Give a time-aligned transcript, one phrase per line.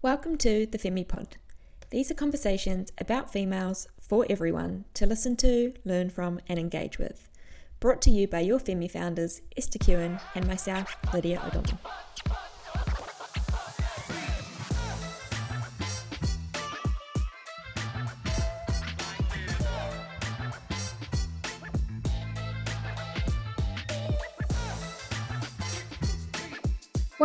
[0.00, 1.38] Welcome to the Femi Pod.
[1.90, 7.28] These are conversations about females for everyone to listen to, learn from, and engage with.
[7.80, 11.80] Brought to you by your Femi founders, Esther Keown and myself, Lydia O'Donnell.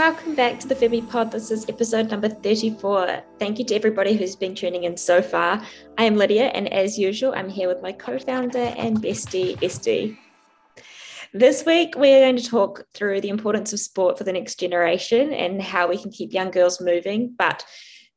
[0.06, 1.32] Welcome back to the Femi Pod.
[1.32, 3.24] This is episode number 34.
[3.40, 5.66] Thank you to everybody who's been tuning in so far.
[5.98, 10.20] I am Lydia, and as usual, I'm here with my co founder and bestie, Esty.
[11.32, 15.32] This week, we're going to talk through the importance of sport for the next generation
[15.32, 17.34] and how we can keep young girls moving.
[17.38, 17.66] But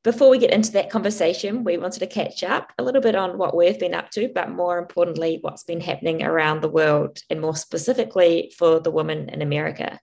[0.02, 3.38] before we get into that conversation, we wanted to catch up a little bit on
[3.38, 7.40] what we've been up to, but more importantly, what's been happening around the world, and
[7.40, 10.00] more specifically for the women in America.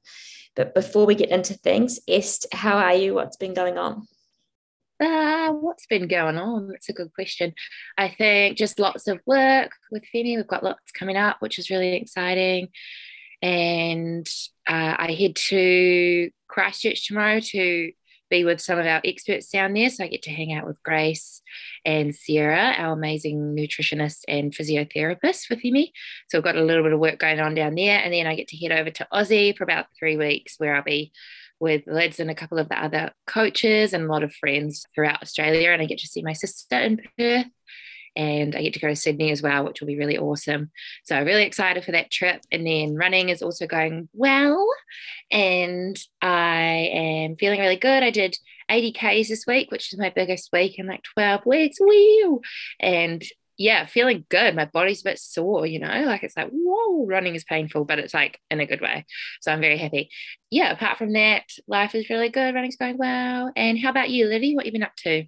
[0.56, 3.14] But before we get into things, Est, how are you?
[3.16, 4.08] What's been going on?
[5.00, 6.70] Uh, what's been going on?
[6.70, 7.54] That's a good question.
[7.98, 10.36] I think just lots of work with Femi.
[10.36, 12.70] We've got lots coming up, which is really exciting.
[13.42, 14.26] And
[14.68, 17.92] uh, I head to Christchurch tomorrow to
[18.34, 19.90] be with some of our experts down there.
[19.92, 21.42] So I get to hang out with Grace
[21.86, 25.94] and Sarah, our amazing nutritionist and physiotherapist with me.
[26.30, 28.00] So I've got a little bit of work going on down there.
[28.00, 30.84] And then I get to head over to Aussie for about three weeks where I'll
[30.84, 31.12] be
[31.60, 35.22] with Lids and a couple of the other coaches and a lot of friends throughout
[35.22, 35.70] Australia.
[35.70, 37.46] And I get to see my sister in Perth
[38.16, 40.72] and I get to go to Sydney as well, which will be really awesome.
[41.04, 42.42] So really excited for that trip.
[42.52, 44.68] And then running is also going well,
[45.32, 48.04] and I am feeling really good.
[48.04, 48.38] I did
[48.70, 51.78] 80 Ks this week, which is my biggest week in like 12 weeks.
[51.80, 52.42] Woo!
[52.80, 53.24] And
[53.58, 54.56] yeah, feeling good.
[54.56, 58.00] My body's a bit sore, you know, like it's like, whoa, running is painful, but
[58.00, 59.06] it's like in a good way.
[59.42, 60.10] So I'm very happy.
[60.50, 62.56] Yeah, apart from that, life is really good.
[62.56, 63.52] Running's going well.
[63.56, 64.56] And how about you, Livy?
[64.56, 65.26] What you been up to?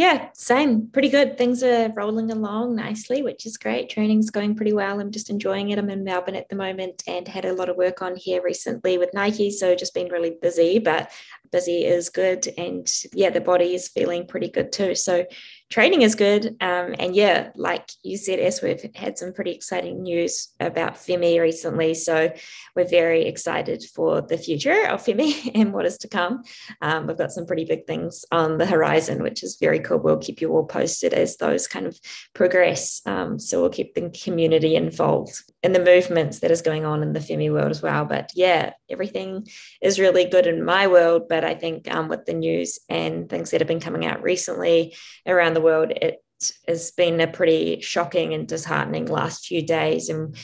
[0.00, 0.86] Yeah, same.
[0.86, 1.36] Pretty good.
[1.36, 3.90] Things are rolling along nicely, which is great.
[3.90, 4.98] Training's going pretty well.
[4.98, 5.78] I'm just enjoying it.
[5.78, 8.96] I'm in Melbourne at the moment and had a lot of work on here recently
[8.96, 9.50] with Nike.
[9.50, 11.12] So just been really busy, but
[11.52, 12.48] busy is good.
[12.58, 14.94] And yeah, the body is feeling pretty good too.
[14.94, 15.26] So
[15.70, 16.56] training is good.
[16.60, 21.40] Um, and yeah, like you said, Es, we've had some pretty exciting news about Femi
[21.40, 21.94] recently.
[21.94, 22.32] So
[22.74, 26.42] we're very excited for the future of Femi and what is to come.
[26.82, 29.98] Um, we've got some pretty big things on the horizon, which is very cool.
[29.98, 31.98] We'll keep you all posted as those kind of
[32.34, 33.00] progress.
[33.06, 37.12] Um, so we'll keep the community involved in the movements that is going on in
[37.12, 38.04] the Femi world as well.
[38.04, 39.46] But yeah, everything
[39.80, 41.28] is really good in my world.
[41.28, 44.96] But I think um, with the news and things that have been coming out recently
[45.26, 46.22] around the world, it
[46.66, 50.08] has been a pretty shocking and disheartening last few days.
[50.08, 50.36] And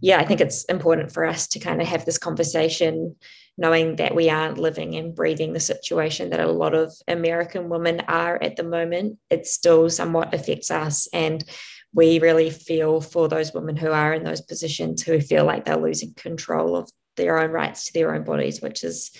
[0.00, 3.16] yeah, I think it's important for us to kind of have this conversation,
[3.58, 8.00] knowing that we aren't living and breathing the situation that a lot of American women
[8.08, 9.18] are at the moment.
[9.28, 11.08] It still somewhat affects us.
[11.12, 11.44] And
[11.92, 15.76] we really feel for those women who are in those positions who feel like they're
[15.76, 19.10] losing control of their own rights to their own bodies, which is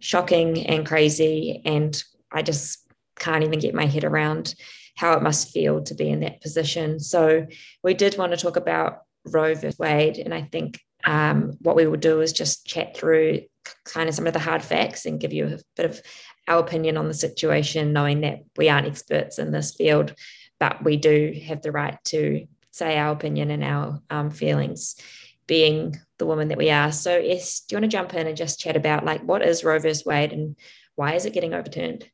[0.00, 1.62] shocking and crazy.
[1.64, 2.02] And
[2.32, 2.78] I just
[3.18, 4.54] can't even get my head around
[4.96, 6.98] how it must feel to be in that position.
[7.00, 7.46] So
[7.82, 11.86] we did want to talk about Roe versus Wade, and I think um, what we
[11.86, 13.42] will do is just chat through
[13.84, 16.00] kind of some of the hard facts and give you a bit of
[16.48, 20.14] our opinion on the situation, knowing that we aren't experts in this field,
[20.58, 24.96] but we do have the right to say our opinion and our um, feelings
[25.46, 26.92] being the woman that we are.
[26.92, 29.64] So, Es, do you want to jump in and just chat about like what is
[29.64, 30.56] Roe versus Wade and
[30.94, 32.08] why is it getting overturned?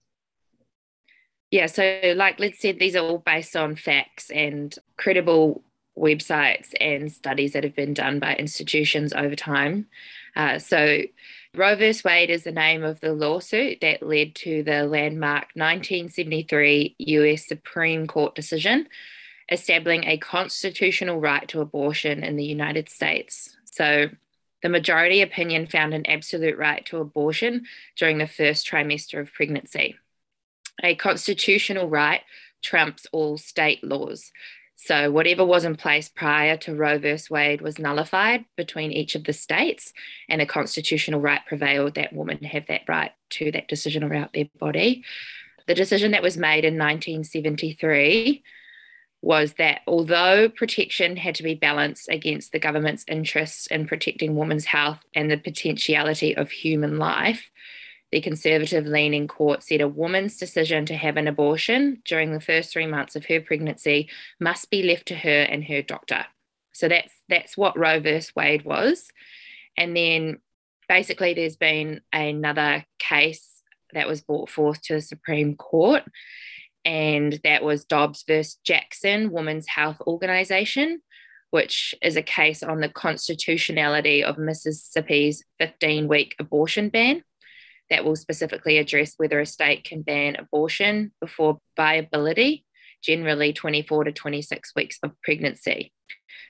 [1.50, 5.62] Yeah, so like let's say these are all based on facts and credible
[5.96, 9.86] websites and studies that have been done by institutions over time.
[10.34, 11.02] Uh, so
[11.54, 11.92] Roe v.
[12.02, 18.06] Wade is the name of the lawsuit that led to the landmark 1973 US Supreme
[18.06, 18.88] Court decision
[19.52, 23.56] establishing a constitutional right to abortion in the United States.
[23.64, 24.08] So
[24.62, 29.96] the majority opinion found an absolute right to abortion during the first trimester of pregnancy
[30.82, 32.20] a constitutional right
[32.62, 34.32] trumps all state laws.
[34.74, 37.16] So, whatever was in place prior to Roe v.
[37.30, 39.92] Wade was nullified between each of the states,
[40.28, 44.46] and a constitutional right prevailed that women have that right to that decision about their
[44.58, 45.04] body.
[45.68, 48.42] The decision that was made in 1973
[49.22, 54.64] was that although protection had to be balanced against the government's interests in protecting women's
[54.66, 57.50] health and the potentiality of human life,
[58.10, 62.72] the conservative leaning court said a woman's decision to have an abortion during the first
[62.72, 66.26] three months of her pregnancy must be left to her and her doctor.
[66.72, 69.08] So that's that's what Roe versus Wade was.
[69.76, 70.40] And then
[70.88, 73.62] basically there's been another case
[73.94, 76.02] that was brought forth to the Supreme Court.
[76.84, 81.00] And that was Dobbs versus Jackson Women's Health Organization,
[81.50, 87.22] which is a case on the constitutionality of Mississippi's 15 week abortion ban
[87.90, 92.64] that will specifically address whether a state can ban abortion before viability,
[93.02, 95.92] generally 24 to 26 weeks of pregnancy.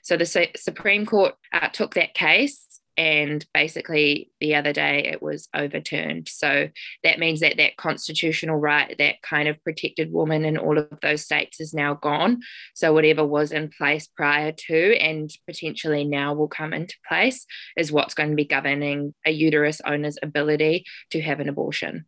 [0.02, 5.48] So the Supreme Court uh, took that case and basically the other day it was
[5.54, 6.28] overturned.
[6.28, 6.68] So
[7.04, 11.22] that means that that constitutional right that kind of protected woman in all of those
[11.22, 12.40] states is now gone.
[12.74, 17.46] So whatever was in place prior to and potentially now will come into place
[17.76, 22.06] is what's going to be governing a uterus owner's ability to have an abortion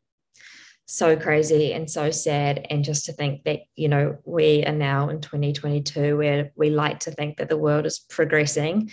[0.87, 5.09] so crazy and so sad and just to think that you know we are now
[5.09, 8.91] in 2022 where we like to think that the world is progressing.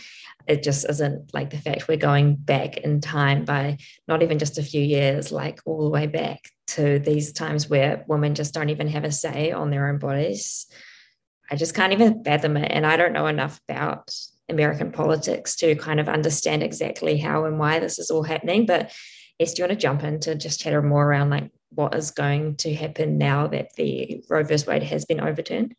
[0.47, 3.77] It just isn't like the fact we're going back in time by
[4.07, 8.05] not even just a few years like all the way back to these times where
[8.07, 10.67] women just don't even have a say on their own bodies.
[11.49, 14.09] I just can't even fathom it and i don't know enough about
[14.47, 18.89] american politics to kind of understand exactly how and why this is all happening but
[19.41, 22.11] Yes, do you want to jump in to just chatter more around like what is
[22.11, 25.75] going to happen now that the Roe versus Wade has been overturned?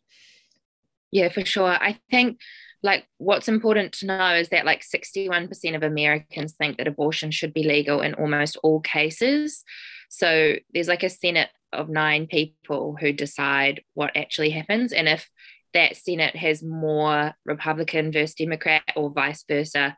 [1.11, 1.69] Yeah, for sure.
[1.69, 2.39] I think
[2.81, 7.53] like what's important to know is that like 61% of Americans think that abortion should
[7.53, 9.63] be legal in almost all cases.
[10.09, 14.91] So there's like a Senate of nine people who decide what actually happens.
[14.91, 15.29] And if
[15.73, 19.97] that Senate has more Republican versus Democrat or vice versa,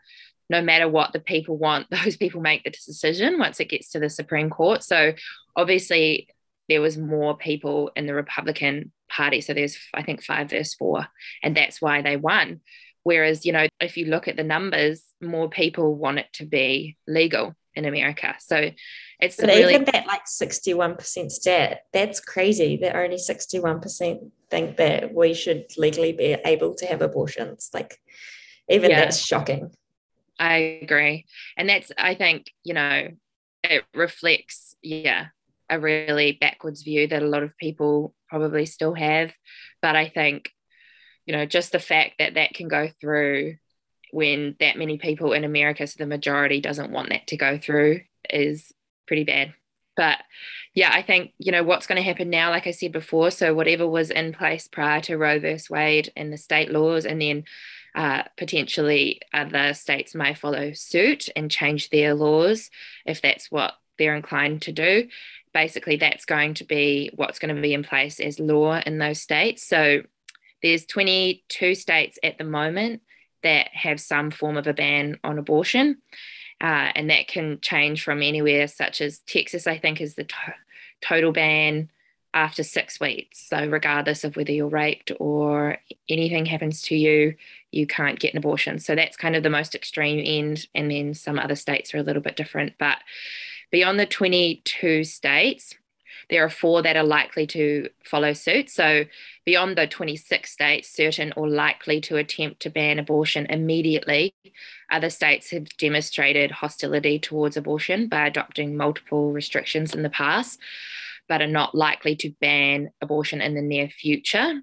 [0.50, 4.00] no matter what the people want, those people make the decision once it gets to
[4.00, 4.83] the Supreme Court.
[4.83, 5.13] So
[5.56, 6.27] obviously,
[6.68, 9.42] there was more people in the Republican Party.
[9.42, 11.07] So there's, I think, five versus four,
[11.44, 12.62] and that's why they won.
[13.03, 16.97] Whereas, you know, if you look at the numbers, more people want it to be
[17.07, 18.33] legal in America.
[18.39, 18.71] So
[19.19, 25.13] it's but really- even that like 61% stat, that's crazy that only 61% think that
[25.13, 27.69] we should legally be able to have abortions.
[27.74, 28.00] Like
[28.69, 29.01] even yeah.
[29.01, 29.71] that's shocking.
[30.40, 31.26] I agree.
[31.58, 33.10] And that's, I think, you know,
[33.64, 35.28] it reflects, yeah,
[35.70, 39.32] a really backwards view that a lot of people probably still have.
[39.82, 40.52] But I think,
[41.26, 43.56] you know, just the fact that that can go through
[44.12, 48.02] when that many people in America, so the majority doesn't want that to go through,
[48.30, 48.72] is
[49.08, 49.54] pretty bad.
[49.98, 50.20] But
[50.74, 53.54] yeah, I think, you know, what's going to happen now, like I said before, so
[53.54, 57.46] whatever was in place prior to Roe versus Wade and the state laws, and then
[57.95, 62.69] uh, potentially other states may follow suit and change their laws
[63.06, 65.07] if that's what they're inclined to do.
[65.53, 69.21] Basically, that's going to be what's going to be in place as law in those
[69.21, 69.65] states.
[69.65, 70.03] So
[70.62, 73.01] there's 22 states at the moment
[73.44, 76.01] that have some form of a ban on abortion.
[76.62, 80.56] Uh, and that can change from anywhere, such as Texas, I think, is the to-
[81.01, 81.89] total ban
[82.33, 83.47] after six weeks.
[83.47, 85.77] So, regardless of whether you're raped or
[86.09, 87.36] anything happens to you,
[87.75, 88.80] you can't get an abortion.
[88.80, 90.68] So, that's kind of the most extreme end.
[90.74, 92.74] And then some other states are a little bit different.
[92.80, 92.98] But
[93.72, 95.75] beyond the 22 states,
[96.30, 98.69] there are four that are likely to follow suit.
[98.69, 99.06] So,
[99.45, 104.33] beyond the 26 states, certain or likely to attempt to ban abortion immediately,
[104.89, 110.60] other states have demonstrated hostility towards abortion by adopting multiple restrictions in the past,
[111.28, 114.61] but are not likely to ban abortion in the near future.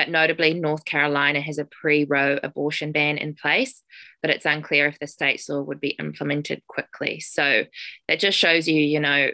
[0.00, 3.82] But notably, North Carolina has a pre Roe abortion ban in place,
[4.22, 7.20] but it's unclear if the state's law would be implemented quickly.
[7.20, 7.64] So
[8.08, 9.30] that just shows you, you know,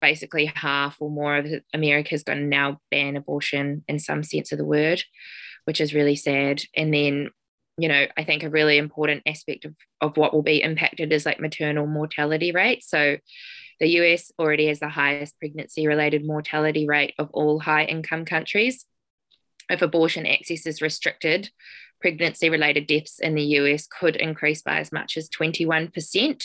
[0.00, 4.50] basically half or more of America is going to now ban abortion in some sense
[4.50, 5.04] of the word,
[5.66, 6.62] which is really sad.
[6.74, 7.28] And then,
[7.76, 11.26] you know, I think a really important aspect of, of what will be impacted is
[11.26, 12.82] like maternal mortality rate.
[12.82, 13.18] So
[13.78, 18.86] the US already has the highest pregnancy related mortality rate of all high income countries.
[19.70, 21.50] If abortion access is restricted,
[22.00, 26.44] pregnancy related deaths in the US could increase by as much as 21%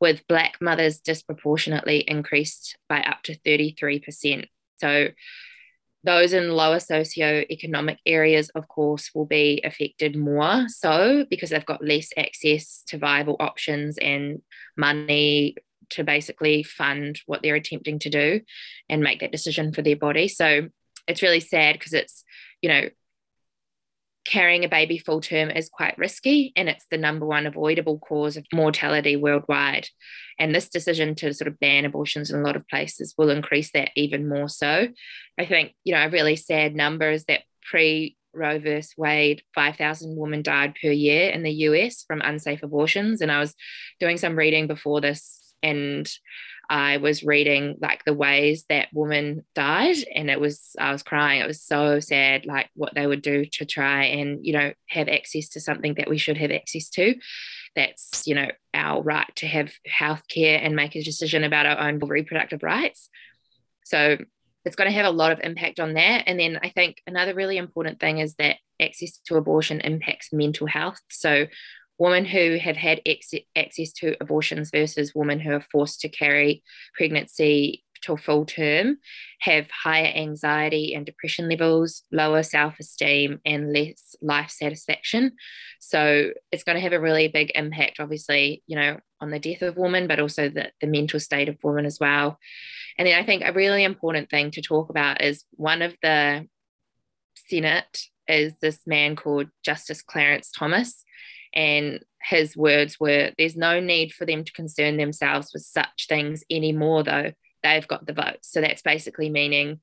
[0.00, 4.46] with Black mothers disproportionately increased by up to 33%.
[4.78, 5.08] So,
[6.04, 11.84] those in lower socio-economic areas, of course, will be affected more so because they've got
[11.84, 14.40] less access to viable options and
[14.76, 15.56] money
[15.90, 18.40] to basically fund what they're attempting to do
[18.88, 20.28] and make that decision for their body.
[20.28, 20.68] So,
[21.06, 22.24] it's really sad because it's,
[22.60, 22.88] you know,
[24.26, 28.36] carrying a baby full term is quite risky and it's the number one avoidable cause
[28.36, 29.88] of mortality worldwide.
[30.38, 33.70] And this decision to sort of ban abortions in a lot of places will increase
[33.72, 34.88] that even more so.
[35.38, 40.14] I think, you know, a really sad number is that pre Roe versus Wade, 5,000
[40.16, 43.20] women died per year in the US from unsafe abortions.
[43.20, 43.54] And I was
[43.98, 46.06] doing some reading before this and
[46.68, 51.40] I was reading like the ways that women died, and it was I was crying.
[51.40, 55.08] It was so sad, like what they would do to try and you know have
[55.08, 57.14] access to something that we should have access to.
[57.74, 61.88] That's you know our right to have health care and make a decision about our
[61.88, 63.08] own reproductive rights.
[63.84, 64.18] So
[64.64, 66.24] it's going to have a lot of impact on that.
[66.26, 70.66] And then I think another really important thing is that access to abortion impacts mental
[70.66, 71.00] health.
[71.08, 71.46] So
[71.98, 73.00] women who have had
[73.56, 76.62] access to abortions versus women who are forced to carry
[76.94, 78.98] pregnancy to full term
[79.40, 85.32] have higher anxiety and depression levels, lower self esteem, and less life satisfaction.
[85.80, 89.62] So it's going to have a really big impact, obviously, you know, on the death
[89.62, 92.38] of women, but also the, the mental state of women as well.
[92.98, 96.46] And then I think a really important thing to talk about is one of the
[97.48, 97.98] Senate
[98.28, 101.04] is this man called Justice Clarence Thomas.
[101.56, 106.44] And his words were there's no need for them to concern themselves with such things
[106.50, 107.32] anymore, though.
[107.62, 108.52] They've got the votes.
[108.52, 109.80] So that's basically meaning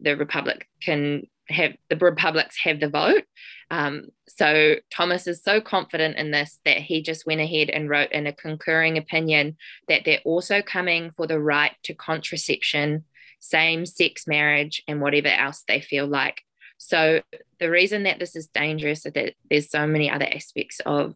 [0.00, 3.24] the Republic can have the Republics have the vote.
[3.70, 8.12] Um, so Thomas is so confident in this that he just went ahead and wrote
[8.12, 9.56] in a concurring opinion
[9.88, 13.04] that they're also coming for the right to contraception,
[13.40, 16.42] same sex marriage, and whatever else they feel like.
[16.78, 17.22] So
[17.60, 21.14] the reason that this is dangerous is that there's so many other aspects of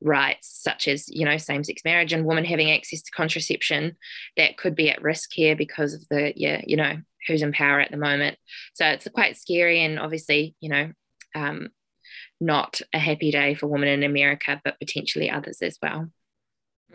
[0.00, 3.96] rights such as you know same-sex marriage and women having access to contraception
[4.36, 6.96] that could be at risk here because of the yeah you know
[7.28, 8.36] who's in power at the moment.
[8.74, 10.92] So it's quite scary and obviously you know
[11.34, 11.68] um,
[12.40, 16.08] not a happy day for women in america but potentially others as well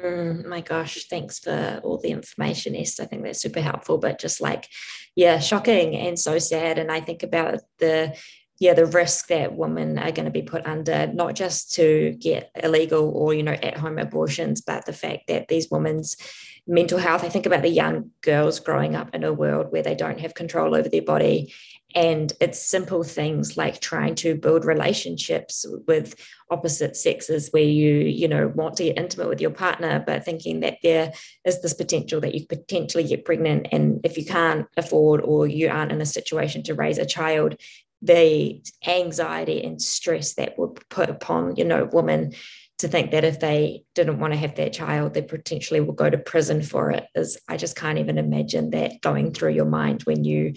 [0.02, 3.00] Mm, my gosh, thanks for all the information, Est.
[3.00, 4.68] I think that's super helpful, but just like,
[5.16, 6.78] yeah, shocking and so sad.
[6.78, 8.16] And I think about the
[8.60, 12.50] yeah the risk that women are going to be put under not just to get
[12.64, 16.18] illegal or you know at home abortions but the fact that these women's
[16.66, 19.96] mental health i think about the young girls growing up in a world where they
[19.96, 21.54] don't have control over their body
[21.96, 26.16] and it's simple things like trying to build relationships with
[26.52, 30.60] opposite sexes where you you know want to get intimate with your partner but thinking
[30.60, 31.12] that there
[31.46, 35.70] is this potential that you potentially get pregnant and if you can't afford or you
[35.70, 37.56] aren't in a situation to raise a child
[38.02, 42.34] the anxiety and stress that would put upon you know women
[42.80, 46.10] to think that if they didn't want to have their child, they potentially will go
[46.12, 47.08] to prison for it.
[47.16, 50.54] Is I just can't even imagine that going through your mind when you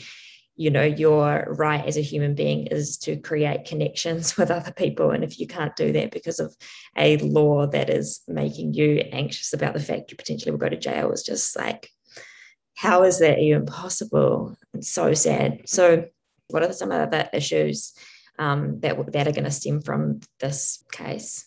[0.61, 5.11] you know your right as a human being is to create connections with other people.
[5.11, 6.55] And if you can't do that because of
[6.99, 10.77] a law that is making you anxious about the fact you potentially will go to
[10.77, 11.89] jail it's just like
[12.77, 14.55] how is that even possible?
[14.75, 15.63] It's so sad.
[15.67, 16.07] So
[16.49, 17.95] what are some of the issues
[18.39, 21.47] um, that that are going to stem from this case?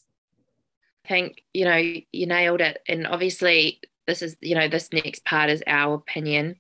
[1.05, 1.77] I think you know
[2.11, 2.79] you nailed it.
[2.87, 6.55] And obviously this is you know this next part is our opinion.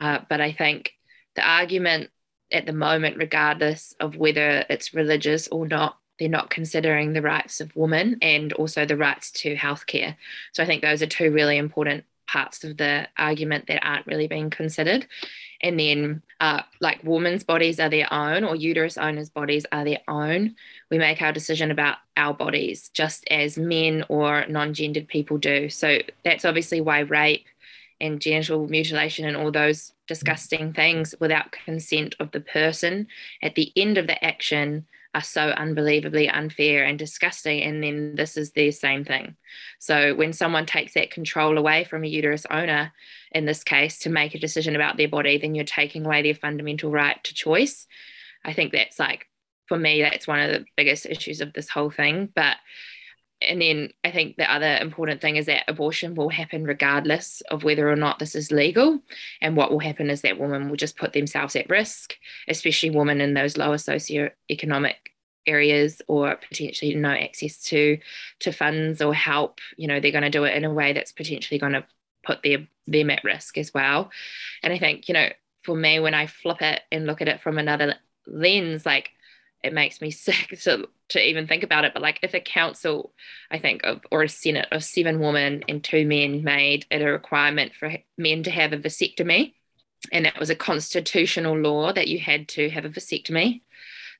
[0.00, 0.92] Uh, but i think
[1.38, 2.10] the argument
[2.50, 7.60] at the moment, regardless of whether it's religious or not, they're not considering the rights
[7.60, 10.16] of women and also the rights to healthcare.
[10.52, 14.26] So I think those are two really important parts of the argument that aren't really
[14.26, 15.06] being considered.
[15.62, 20.00] And then, uh, like women's bodies are their own, or uterus owners' bodies are their
[20.08, 20.56] own.
[20.90, 25.68] We make our decision about our bodies just as men or non gendered people do.
[25.68, 27.46] So that's obviously why rape
[28.00, 33.06] and genital mutilation and all those disgusting things without consent of the person
[33.42, 37.62] at the end of the action are so unbelievably unfair and disgusting.
[37.62, 39.36] And then this is the same thing.
[39.78, 42.92] So when someone takes that control away from a uterus owner,
[43.32, 46.34] in this case, to make a decision about their body, then you're taking away their
[46.34, 47.86] fundamental right to choice.
[48.44, 49.26] I think that's like,
[49.66, 52.30] for me, that's one of the biggest issues of this whole thing.
[52.34, 52.56] But
[53.40, 57.62] and then I think the other important thing is that abortion will happen regardless of
[57.62, 59.00] whether or not this is legal.
[59.40, 62.16] And what will happen is that women will just put themselves at risk,
[62.48, 64.94] especially women in those lower socioeconomic
[65.46, 67.98] areas or potentially no access to
[68.40, 69.60] to funds or help.
[69.76, 71.84] You know, they're going to do it in a way that's potentially going to
[72.24, 74.10] put their them at risk as well.
[74.62, 75.28] And I think, you know,
[75.62, 77.94] for me, when I flip it and look at it from another
[78.26, 79.10] lens, like
[79.62, 81.92] it makes me sick to, to even think about it.
[81.94, 83.12] But like if a council,
[83.50, 87.12] I think, of or a senate of seven women and two men made it a
[87.12, 89.54] requirement for men to have a vasectomy,
[90.12, 93.62] and that was a constitutional law that you had to have a vasectomy.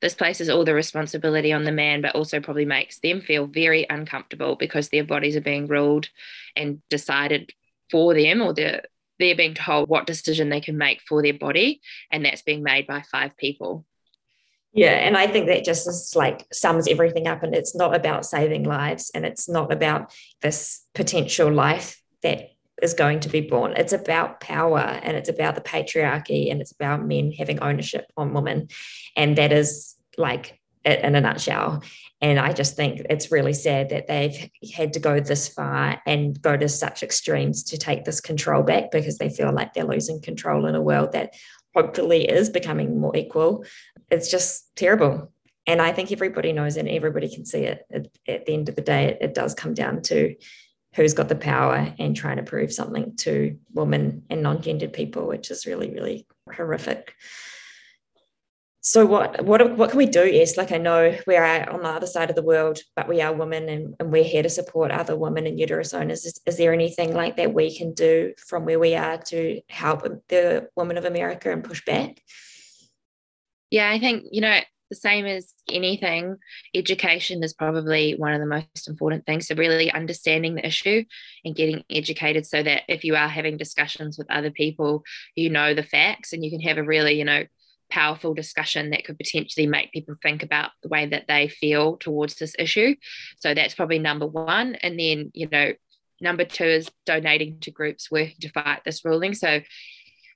[0.01, 3.85] This places all the responsibility on the man, but also probably makes them feel very
[3.91, 6.09] uncomfortable because their bodies are being ruled
[6.55, 7.53] and decided
[7.91, 8.83] for them, or they're
[9.19, 11.81] they're being told what decision they can make for their body,
[12.11, 13.85] and that's being made by five people.
[14.73, 17.43] Yeah, and I think that just is like sums everything up.
[17.43, 22.51] And it's not about saving lives and it's not about this potential life that
[22.83, 23.75] is going to be born.
[23.77, 28.35] It's about power and it's about the patriarchy and it's about men having ownership on
[28.35, 28.69] women.
[29.17, 31.83] And that is like it in a nutshell.
[32.21, 36.41] And I just think it's really sad that they've had to go this far and
[36.41, 40.21] go to such extremes to take this control back because they feel like they're losing
[40.21, 41.35] control in a world that
[41.79, 43.65] hopefully is becoming more equal.
[44.11, 45.33] It's just terrible.
[45.67, 47.87] And I think everybody knows and everybody can see it.
[47.93, 50.35] At, at the end of the day, it, it does come down to
[50.95, 55.51] who's got the power and trying to prove something to women and non-gendered people, which
[55.51, 57.15] is really, really horrific.
[58.81, 60.25] So what what what can we do?
[60.25, 63.21] Yes, like I know we are on the other side of the world, but we
[63.21, 66.25] are women and, and we're here to support other women and uterus owners.
[66.25, 70.03] Is, is there anything like that we can do from where we are to help
[70.29, 72.23] the women of America and push back?
[73.71, 76.37] Yeah, I think, you know, the same as anything,
[76.75, 79.47] education is probably one of the most important things.
[79.47, 81.05] So, really understanding the issue
[81.45, 85.03] and getting educated so that if you are having discussions with other people,
[85.35, 87.45] you know the facts and you can have a really, you know,
[87.91, 92.37] powerful discussion that could potentially make people think about the way that they feel towards
[92.37, 92.95] this issue.
[93.39, 94.75] So, that's probably number one.
[94.77, 95.73] And then, you know,
[96.21, 99.35] number two is donating to groups working to fight this ruling.
[99.35, 99.61] So,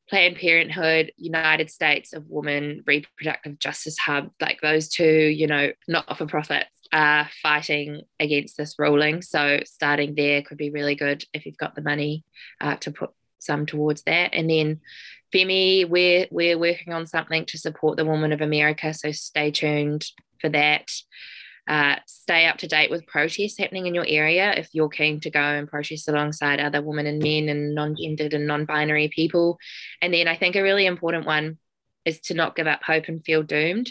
[0.08, 6.18] Planned Parenthood, United States of Women Reproductive Justice Hub, like those two, you know, not
[6.18, 9.22] for profits are fighting against this ruling.
[9.22, 12.24] So starting there could be really good if you've got the money
[12.60, 13.10] uh, to put
[13.42, 14.34] some towards that.
[14.34, 14.80] And then
[15.34, 18.92] Femi, we're we're working on something to support the women of America.
[18.94, 20.06] So stay tuned
[20.40, 20.90] for that
[21.68, 25.30] uh, stay up to date with protests happening in your area if you're keen to
[25.30, 29.58] go and protest alongside other women and men and non-gendered and non-binary people
[30.00, 31.58] and then i think a really important one
[32.04, 33.90] is to not give up hope and feel doomed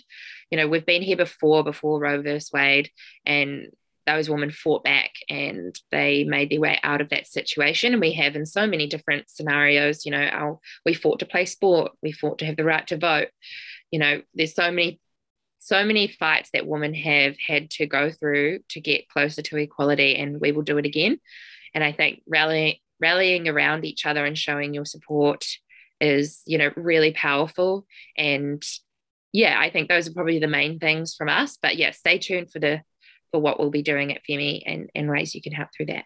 [0.49, 2.89] you know we've been here before before roe versus wade
[3.25, 3.67] and
[4.05, 8.13] those women fought back and they made their way out of that situation and we
[8.13, 12.11] have in so many different scenarios you know our, we fought to play sport we
[12.11, 13.27] fought to have the right to vote
[13.91, 14.99] you know there's so many
[15.63, 20.15] so many fights that women have had to go through to get closer to equality,
[20.15, 21.19] and we will do it again.
[21.75, 25.45] And I think rallying rallying around each other and showing your support
[25.99, 27.85] is, you know, really powerful.
[28.17, 28.61] And
[29.31, 31.57] yeah, I think those are probably the main things from us.
[31.61, 32.81] But yeah, stay tuned for the
[33.31, 36.05] for what we'll be doing at Femi and, and ways you can help through that.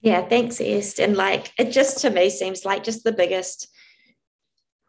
[0.00, 1.00] Yeah, thanks, Est.
[1.00, 3.68] And like it just to me seems like just the biggest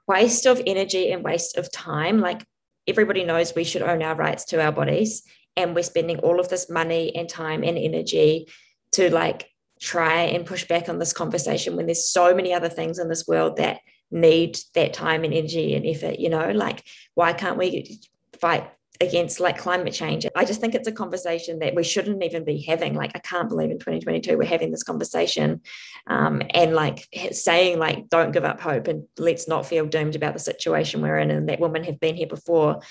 [0.08, 2.20] waste of energy and waste of time.
[2.20, 2.46] Like
[2.88, 5.24] everybody knows we should own our rights to our bodies
[5.56, 8.48] and we're spending all of this money and time and energy
[8.91, 9.50] to like
[9.82, 13.28] try and push back on this conversation when there's so many other things in this
[13.28, 18.00] world that need that time and energy and effort you know like why can't we
[18.39, 20.26] fight against like climate change.
[20.36, 22.94] I just think it's a conversation that we shouldn't even be having.
[22.94, 25.62] Like, I can't believe in 2022 we're having this conversation
[26.08, 30.34] um, and like saying, like, don't give up hope and let's not feel doomed about
[30.34, 32.82] the situation we're in and that women have been here before.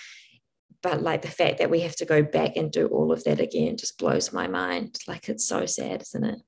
[0.82, 3.40] But like the fact that we have to go back and do all of that
[3.40, 4.98] again just blows my mind.
[5.08, 6.38] Like, it's so sad, isn't it?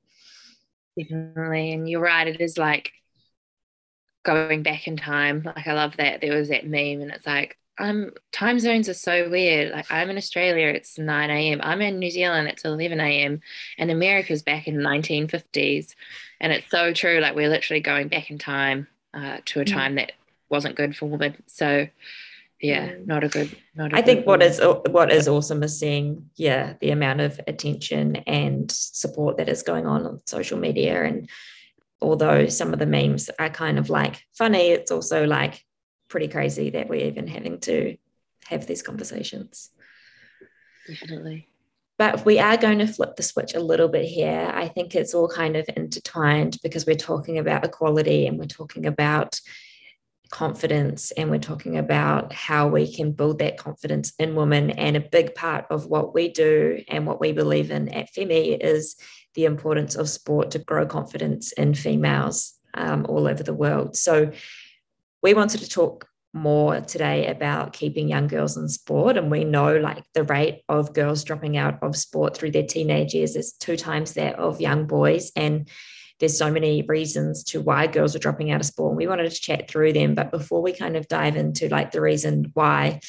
[0.99, 1.73] Definitely.
[1.73, 2.29] And you're right.
[2.29, 2.93] It is like
[4.25, 5.43] going back in time.
[5.45, 8.95] Like, I love that there was that meme and it's like, um time zones are
[8.95, 9.73] so weird.
[9.73, 11.61] Like I'm in Australia, it's 9 a.m.
[11.63, 13.41] I'm in New Zealand, it's 11 a.m.
[13.79, 15.95] And America's back in 1950s.
[16.41, 17.21] And it's so true.
[17.21, 19.73] Like we're literally going back in time uh, to a mm.
[19.73, 20.13] time that
[20.49, 21.43] wasn't good for women.
[21.47, 21.89] So
[22.61, 23.57] yeah, not a good.
[23.77, 23.93] Not.
[23.93, 24.61] A I think what is
[24.91, 29.87] what is awesome is seeing yeah the amount of attention and support that is going
[29.87, 31.29] on on social media and
[32.01, 35.65] although some of the memes are kind of like funny, it's also like
[36.09, 37.97] pretty crazy that we're even having to
[38.47, 39.71] have these conversations.
[40.87, 41.49] Definitely.
[41.99, 44.51] But we are going to flip the switch a little bit here.
[44.55, 48.87] I think it's all kind of intertwined because we're talking about equality and we're talking
[48.87, 49.41] about
[50.31, 54.71] confidence and we're talking about how we can build that confidence in women.
[54.71, 58.57] And a big part of what we do and what we believe in at Femi
[58.61, 58.97] is
[59.35, 63.97] the importance of sport to grow confidence in females um, all over the world.
[63.97, 64.31] So
[65.23, 69.17] we wanted to talk more today about keeping young girls in sport.
[69.17, 73.15] And we know like the rate of girls dropping out of sport through their teenage
[73.15, 75.33] years is two times that of young boys.
[75.35, 75.69] And
[76.21, 78.91] there's so many reasons to why girls are dropping out of sport.
[78.91, 80.15] And we wanted to chat through them.
[80.15, 83.01] But before we kind of dive into like the reason why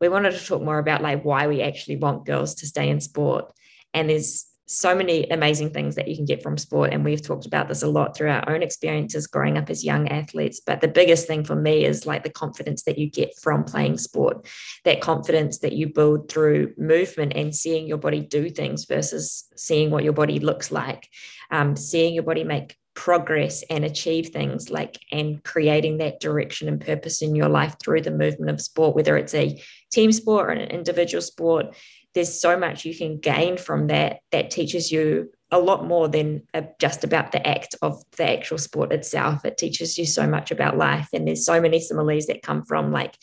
[0.00, 3.00] we wanted to talk more about like why we actually want girls to stay in
[3.00, 3.52] sport.
[3.94, 6.92] And there's so many amazing things that you can get from sport.
[6.92, 10.08] And we've talked about this a lot through our own experiences growing up as young
[10.08, 10.60] athletes.
[10.60, 13.96] But the biggest thing for me is like the confidence that you get from playing
[13.96, 14.46] sport,
[14.84, 19.90] that confidence that you build through movement and seeing your body do things versus seeing
[19.90, 21.08] what your body looks like,
[21.50, 26.84] um, seeing your body make progress and achieve things like and creating that direction and
[26.84, 30.50] purpose in your life through the movement of sport whether it's a team sport or
[30.50, 31.66] an individual sport
[32.18, 36.42] there's so much you can gain from that that teaches you a lot more than
[36.80, 40.76] just about the act of the actual sport itself it teaches you so much about
[40.76, 43.16] life and there's so many similes that come from like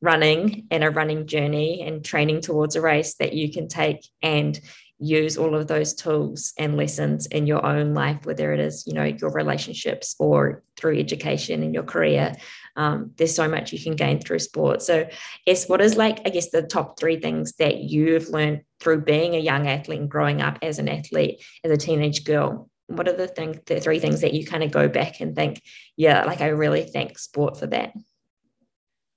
[0.00, 4.60] running and a running journey and training towards a race that you can take and
[5.00, 8.92] use all of those tools and lessons in your own life, whether it is, you
[8.92, 12.34] know, your relationships or through education in your career.
[12.76, 14.82] Um, there's so much you can gain through sport.
[14.82, 15.08] So,
[15.46, 19.34] yes, what is like, I guess, the top three things that you've learned through being
[19.34, 22.70] a young athlete and growing up as an athlete, as a teenage girl?
[22.86, 25.62] What are the thing, the three things that you kind of go back and think,
[25.96, 27.92] yeah, like I really thank sport for that?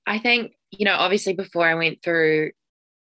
[0.06, 2.52] I think, you know, obviously before I went through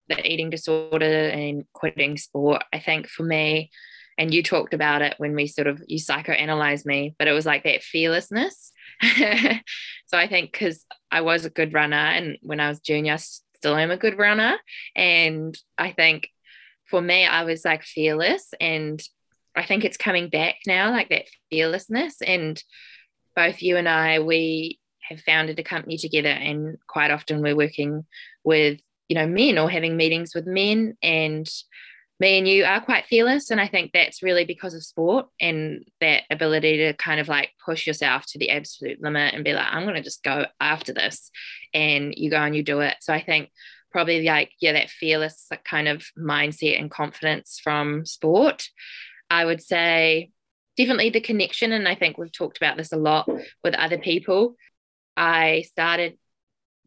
[0.09, 2.63] the eating disorder and quitting sport.
[2.73, 3.71] I think for me,
[4.17, 7.45] and you talked about it when we sort of you psychoanalyzed me, but it was
[7.45, 8.71] like that fearlessness.
[10.05, 13.17] so I think because I was a good runner, and when I was junior, I
[13.17, 14.57] still am a good runner,
[14.95, 16.29] and I think
[16.85, 19.01] for me, I was like fearless, and
[19.55, 22.21] I think it's coming back now, like that fearlessness.
[22.21, 22.61] And
[23.35, 24.79] both you and I, we
[25.09, 28.05] have founded a company together, and quite often we're working
[28.43, 28.79] with
[29.09, 31.47] you know men or having meetings with men and
[32.19, 35.83] me and you are quite fearless and i think that's really because of sport and
[35.99, 39.67] that ability to kind of like push yourself to the absolute limit and be like
[39.69, 41.31] i'm going to just go after this
[41.73, 42.95] and you go and you do it.
[43.01, 43.49] So i think
[43.91, 48.63] probably like yeah that fearless kind of mindset and confidence from sport
[49.29, 50.31] i would say
[50.77, 53.29] definitely the connection and i think we've talked about this a lot
[53.63, 54.55] with other people.
[55.15, 56.17] I started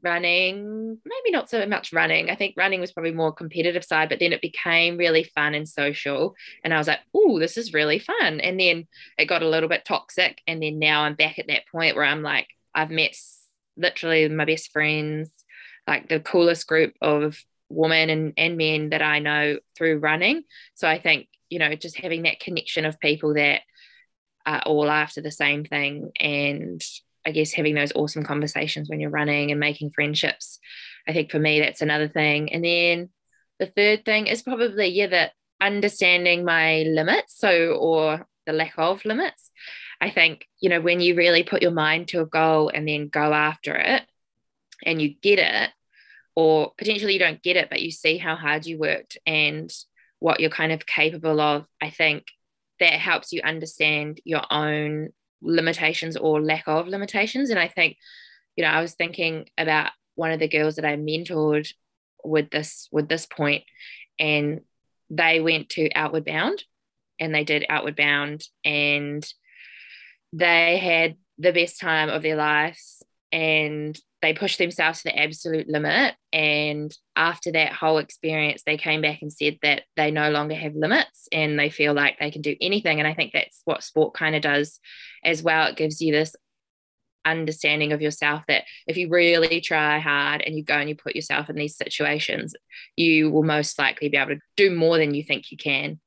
[0.03, 2.31] running, maybe not so much running.
[2.31, 5.69] I think running was probably more competitive side, but then it became really fun and
[5.69, 6.35] social.
[6.63, 8.41] And I was like, oh, this is really fun.
[8.41, 8.87] And then
[9.19, 10.41] it got a little bit toxic.
[10.47, 13.17] And then now I'm back at that point where I'm like, I've met
[13.77, 15.31] literally my best friends,
[15.87, 20.43] like the coolest group of women and, and men that I know through running.
[20.75, 23.63] So I think, you know, just having that connection of people that
[24.45, 26.81] are all after the same thing and
[27.27, 30.61] I guess having those awesome conversations when you're running and making friendships.
[31.09, 32.53] I think for me, that's another thing.
[32.53, 33.11] And then
[33.59, 37.37] the third thing is probably, yeah, that understanding my limits.
[37.37, 39.51] So, or the lack of limits.
[40.01, 43.09] I think, you know, when you really put your mind to a goal and then
[43.09, 44.03] go after it
[44.85, 45.71] and you get it,
[46.35, 49.73] or potentially you don't get it, but you see how hard you worked and
[50.19, 52.27] what you're kind of capable of, I think
[52.79, 55.11] that helps you understand your own
[55.43, 57.51] limitations or lack of limitations.
[57.51, 57.97] And I think,
[58.57, 61.69] you know, I was thinking about one of the girls that I mentored
[62.25, 63.65] with this with this point,
[64.19, 64.63] and
[65.11, 66.63] they went to Outward Bound
[67.19, 69.27] and they did Outward Bound and
[70.33, 75.69] they had the best time of their lives and they pushed themselves to the absolute
[75.69, 76.17] limit.
[76.33, 80.75] And after that whole experience, they came back and said that they no longer have
[80.75, 82.99] limits and they feel like they can do anything.
[82.99, 84.81] And I think that's what sport kind of does
[85.25, 85.69] as well.
[85.69, 86.35] It gives you this
[87.25, 91.15] understanding of yourself that if you really try hard and you go and you put
[91.15, 92.53] yourself in these situations,
[92.97, 96.01] you will most likely be able to do more than you think you can.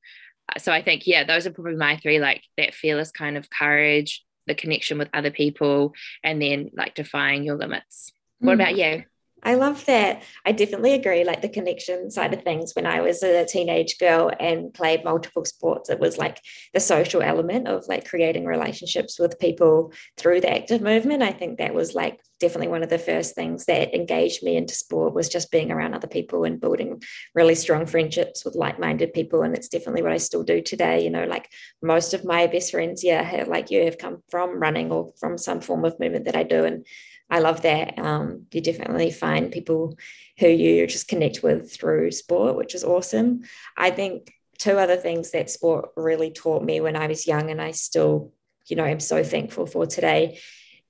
[0.57, 4.25] So I think, yeah, those are probably my three like that fearless kind of courage,
[4.49, 8.11] the connection with other people, and then like defying your limits.
[8.39, 8.55] What mm.
[8.55, 9.03] about you?
[9.41, 10.23] I love that.
[10.45, 11.23] I definitely agree.
[11.23, 15.45] Like the connection side of things, when I was a teenage girl and played multiple
[15.45, 16.41] sports, it was like
[16.73, 21.23] the social element of like creating relationships with people through the active movement.
[21.23, 24.73] I think that was like definitely one of the first things that engaged me into
[24.73, 27.01] sport was just being around other people and building
[27.33, 29.43] really strong friendships with like-minded people.
[29.43, 31.03] And it's definitely what I still do today.
[31.03, 31.49] You know, like
[31.81, 35.61] most of my best friends, yeah, like you have come from running or from some
[35.61, 36.65] form of movement that I do.
[36.65, 36.85] And
[37.29, 37.97] I love that.
[37.99, 39.97] Um, you definitely find people
[40.39, 43.41] who you just connect with through sport, which is awesome.
[43.77, 47.61] I think two other things that sport really taught me when I was young, and
[47.61, 48.33] I still,
[48.67, 50.39] you know, am so thankful for today.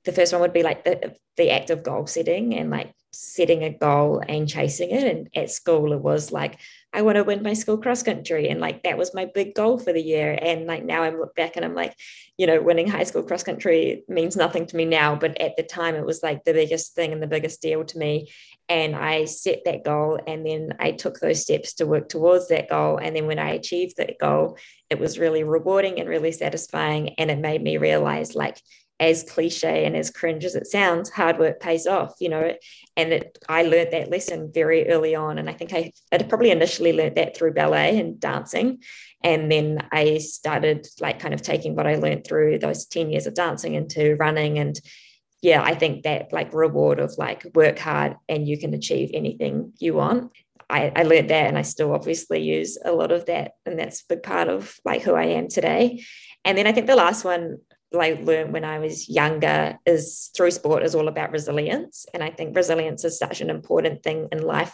[0.06, 3.64] The first one would be like the the act of goal setting and like setting
[3.64, 5.04] a goal and chasing it.
[5.04, 6.60] And at school, it was like
[6.92, 8.50] I want to win my school cross country.
[8.50, 10.38] And like that was my big goal for the year.
[10.42, 11.94] And like now I'm look back and I'm like,
[12.38, 15.16] you know, winning high school cross country means nothing to me now.
[15.16, 17.98] But at the time, it was like the biggest thing and the biggest deal to
[17.98, 18.32] me.
[18.68, 22.70] And I set that goal and then I took those steps to work towards that
[22.70, 22.98] goal.
[22.98, 24.58] And then when I achieved that goal,
[24.90, 27.10] it was really rewarding and really satisfying.
[27.20, 28.60] And it made me realize like
[29.00, 32.54] as cliche and as cringe as it sounds, hard work pays off, you know.
[32.98, 35.38] And it, I learned that lesson very early on.
[35.38, 38.80] And I think I, I probably initially learned that through ballet and dancing.
[39.24, 43.26] And then I started like kind of taking what I learned through those 10 years
[43.26, 44.60] of dancing into running.
[44.60, 44.80] And
[45.42, 49.74] yeah, I think that like reward of like work hard and you can achieve anything
[49.80, 50.32] you want.
[50.70, 53.54] I, I learned that and I still obviously use a lot of that.
[53.66, 56.04] And that's a big part of like who I am today.
[56.44, 57.60] And then I think the last one
[57.94, 62.06] I learned when I was younger is through sport is all about resilience.
[62.14, 64.74] And I think resilience is such an important thing in life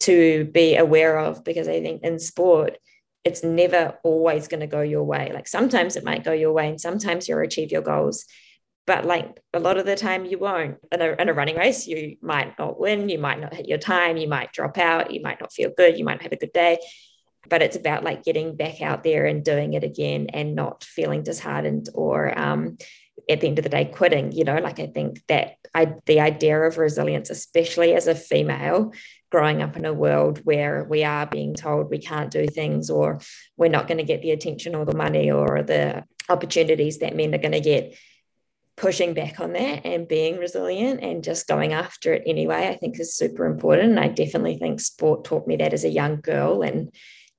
[0.00, 2.78] to be aware of because I think in sport,
[3.24, 5.32] it's never always going to go your way.
[5.32, 8.24] Like sometimes it might go your way and sometimes you'll achieve your goals.
[8.86, 10.76] But like a lot of the time you won't.
[10.92, 13.78] In a, in a running race, you might not win, you might not hit your
[13.78, 16.52] time, you might drop out, you might not feel good, you might have a good
[16.52, 16.78] day
[17.48, 21.22] but it's about like getting back out there and doing it again and not feeling
[21.22, 22.76] disheartened or um,
[23.28, 24.58] at the end of the day quitting you know?
[24.58, 28.92] Like i think that I, the idea of resilience especially as a female
[29.30, 33.20] growing up in a world where we are being told we can't do things or
[33.56, 37.34] we're not going to get the attention or the money or the opportunities that men
[37.34, 37.96] are going to get
[38.76, 42.98] pushing back on that and being resilient and just going after it anyway i think
[42.98, 43.90] is super important.
[43.90, 46.92] And i definitely think sport taught me that as a young girl and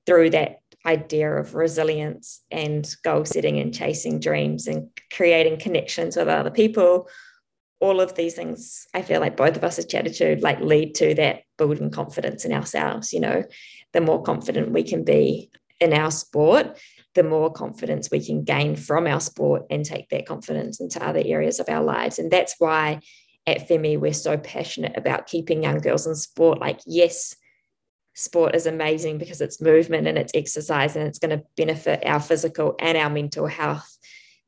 [0.06, 6.28] through that idea of resilience and goal setting and chasing dreams and creating connections with
[6.28, 7.08] other people
[7.80, 10.94] all of these things i feel like both of us have chatted to like lead
[10.94, 13.42] to that building confidence in ourselves you know?
[13.92, 16.78] The more confident we can be in our sport
[17.16, 21.22] the more confidence we can gain from our sport and take that confidence into other
[21.24, 22.18] areas of our lives.
[22.18, 23.00] And that's why
[23.46, 26.60] at femi we're so passionate about keeping young girls in sport.
[26.60, 27.34] Like yes
[28.16, 32.18] sport is amazing because it's movement and it's exercise and it's going to benefit our
[32.18, 33.96] physical and our mental health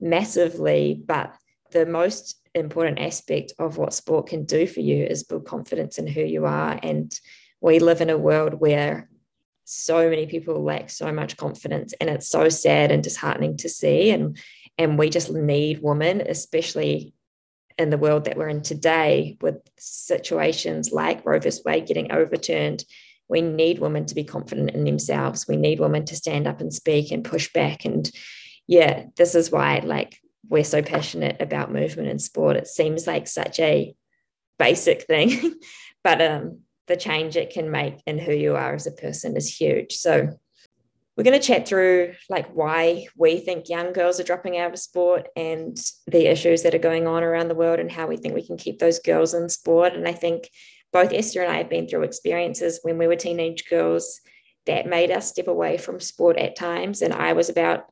[0.01, 1.01] massively.
[1.07, 1.35] But
[1.71, 6.07] the most important aspect of what sport can do for you is build confidence in
[6.07, 6.81] who you are.
[6.83, 7.13] And
[7.61, 9.11] we live in a world where
[9.65, 14.11] so many people lack so much confidence and it's so sad and disheartening to see
[14.11, 14.39] and
[14.79, 17.13] and we just need women especially
[17.77, 21.51] in the world that we're in today with situations like Roe v.
[21.67, 22.83] Wade getting overturned
[23.29, 25.47] we need women to be confident in themselves.
[25.47, 27.85] We need women to stand up and speak and push back.
[27.85, 28.11] And
[28.67, 32.57] yeah, this is why like we're so passionate about movement and sport.
[32.57, 33.95] It seems like such a
[34.59, 35.55] basic thing,
[36.05, 39.55] but um, the change it can make in who you are as a person is
[39.55, 39.95] huge.
[39.95, 40.31] So
[41.17, 44.79] we're going to chat through like why we think young girls are dropping out of
[44.79, 48.35] sport and the issues that are going on around the world and how we think
[48.35, 49.95] we can keep those girls in sport.
[49.95, 50.49] And I think
[50.93, 54.21] both Esther and I have been through experiences when we were teenage girls
[54.67, 57.03] that made us step away from sport at times.
[57.03, 57.87] And I was about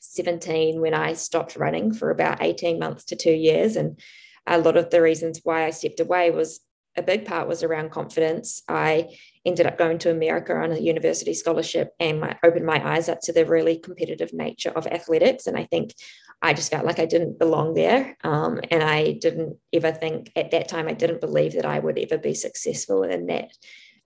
[0.00, 3.76] 17 when I stopped running for about 18 months to two years.
[3.76, 4.00] And
[4.46, 6.60] a lot of the reasons why I stepped away was
[6.96, 8.62] a big part was around confidence.
[8.68, 13.08] I ended up going to America on a university scholarship and I opened my eyes
[13.08, 15.46] up to the really competitive nature of athletics.
[15.46, 15.94] And I think
[16.42, 18.16] I just felt like I didn't belong there.
[18.22, 21.98] Um, and I didn't ever think at that time, I didn't believe that I would
[21.98, 23.50] ever be successful in that,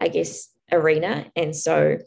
[0.01, 1.27] I guess, arena.
[1.37, 1.99] And so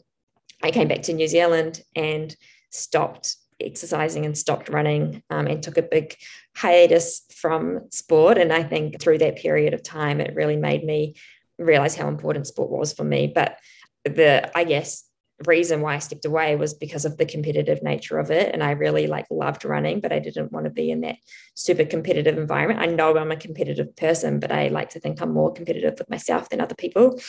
[0.62, 2.34] I came back to New Zealand and
[2.70, 6.16] stopped exercising and stopped running um, and took a big
[6.56, 8.38] hiatus from sport.
[8.38, 11.14] And I think through that period of time, it really made me
[11.58, 13.30] realize how important sport was for me.
[13.34, 13.58] But
[14.04, 15.04] the, I guess,
[15.46, 18.52] reason why I stepped away was because of the competitive nature of it.
[18.52, 21.16] And I really like loved running, but I didn't want to be in that
[21.54, 22.80] super competitive environment.
[22.80, 26.10] I know I'm a competitive person, but I like to think I'm more competitive with
[26.10, 27.20] myself than other people.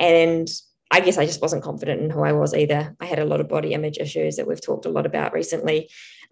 [0.00, 0.48] And
[0.90, 2.94] I guess I just wasn't confident in who I was either.
[3.00, 5.88] I had a lot of body image issues that we've talked a lot about recently.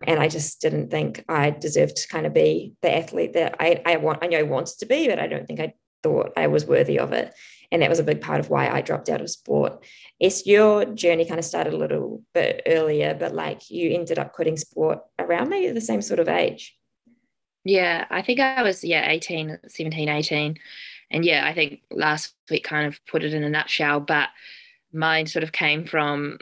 [0.06, 3.82] And I just didn't think I deserved to kind of be the athlete that I,
[3.86, 6.46] I want I know I wanted to be, but I don't think I thought I
[6.46, 7.34] was worthy of it.
[7.72, 9.84] And that was a big part of why I dropped out of sport.
[10.18, 14.32] Yes, your journey kind of started a little bit earlier, but like you ended up
[14.32, 16.76] quitting sport around maybe the same sort of age.
[17.64, 20.58] Yeah, I think I was, yeah, 18, 17, 18.
[21.12, 24.30] And yeah, I think last week kind of put it in a nutshell, but
[24.92, 26.38] mine sort of came from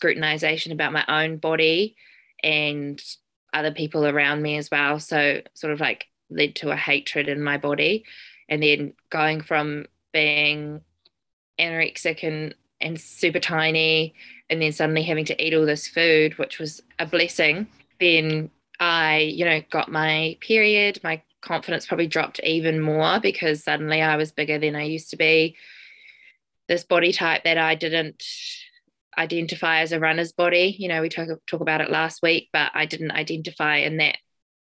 [0.00, 1.96] scrutinization about my own body
[2.42, 3.02] and
[3.52, 4.98] other people around me as well.
[4.98, 8.04] So sort of like led to a hatred in my body.
[8.50, 10.82] And then going from being
[11.58, 14.14] anorexic and and super tiny
[14.48, 17.66] and then suddenly having to eat all this food which was a blessing
[18.00, 24.00] then i you know got my period my confidence probably dropped even more because suddenly
[24.00, 25.54] i was bigger than i used to be
[26.68, 28.24] this body type that i didn't
[29.18, 32.72] identify as a runner's body you know we talk, talk about it last week but
[32.72, 34.16] i didn't identify in that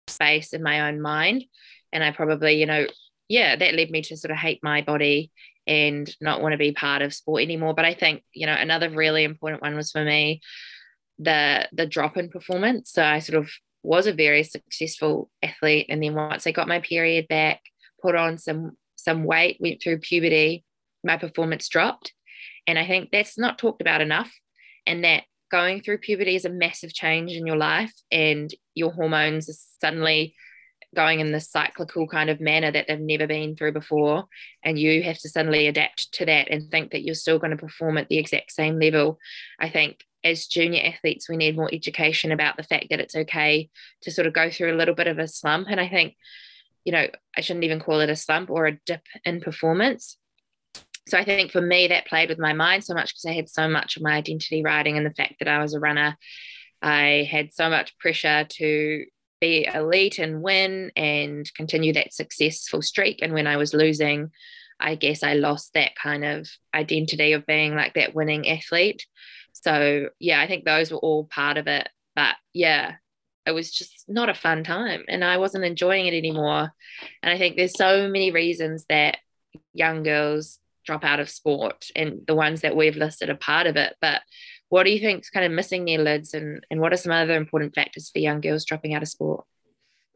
[0.08, 1.44] space in my own mind.
[1.92, 2.86] And I probably, you know,
[3.28, 5.30] yeah, that led me to sort of hate my body
[5.66, 7.74] and not want to be part of sport anymore.
[7.74, 10.40] But I think, you know, another really important one was for me
[11.18, 12.92] the the drop in performance.
[12.92, 13.50] So I sort of
[13.82, 15.86] was a very successful athlete.
[15.88, 17.60] And then once I got my period back,
[18.02, 20.64] put on some some weight, went through puberty,
[21.04, 22.12] my performance dropped.
[22.66, 24.32] And I think that's not talked about enough.
[24.86, 29.48] And that going through puberty is a massive change in your life and your hormones
[29.48, 30.34] are suddenly
[30.96, 34.24] going in this cyclical kind of manner that they've never been through before
[34.64, 37.56] and you have to suddenly adapt to that and think that you're still going to
[37.56, 39.18] perform at the exact same level
[39.60, 43.70] i think as junior athletes we need more education about the fact that it's okay
[44.02, 46.16] to sort of go through a little bit of a slump and i think
[46.84, 47.06] you know
[47.36, 50.16] i shouldn't even call it a slump or a dip in performance
[51.08, 53.48] so I think for me that played with my mind so much because I had
[53.48, 56.16] so much of my identity riding in the fact that I was a runner.
[56.82, 59.04] I had so much pressure to
[59.40, 63.20] be elite and win and continue that successful streak.
[63.22, 64.30] And when I was losing,
[64.78, 69.06] I guess I lost that kind of identity of being like that winning athlete.
[69.52, 71.88] So yeah, I think those were all part of it.
[72.14, 72.94] But yeah,
[73.46, 76.72] it was just not a fun time and I wasn't enjoying it anymore.
[77.22, 79.18] And I think there's so many reasons that
[79.72, 83.76] young girls drop out of sport and the ones that we've listed are part of
[83.76, 84.22] it but
[84.68, 87.12] what do you think is kind of missing there Liz and, and what are some
[87.12, 89.44] other important factors for young girls dropping out of sport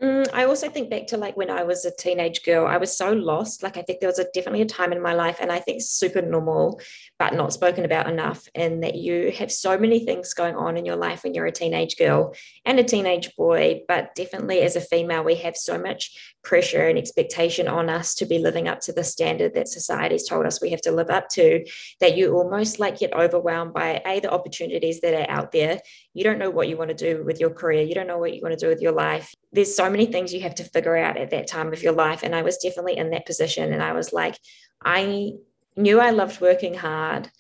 [0.02, 2.96] Mm, I also think back to like when I was a teenage girl, I was
[2.96, 3.62] so lost.
[3.62, 5.82] Like I think there was a, definitely a time in my life, and I think
[5.82, 6.80] super normal,
[7.18, 8.48] but not spoken about enough.
[8.54, 11.52] And that you have so many things going on in your life when you're a
[11.52, 12.34] teenage girl
[12.64, 13.82] and a teenage boy.
[13.88, 18.24] But definitely as a female, we have so much pressure and expectation on us to
[18.24, 21.28] be living up to the standard that society's told us we have to live up
[21.32, 21.62] to.
[22.00, 25.80] That you almost like get overwhelmed by a the opportunities that are out there.
[26.12, 27.82] You don't know what you want to do with your career.
[27.82, 29.32] You don't know what you want to do with your life.
[29.52, 32.22] There's so many things you have to figure out at that time of your life.
[32.22, 33.72] And I was definitely in that position.
[33.72, 34.36] And I was like,
[34.84, 35.32] I
[35.76, 37.30] knew I loved working hard.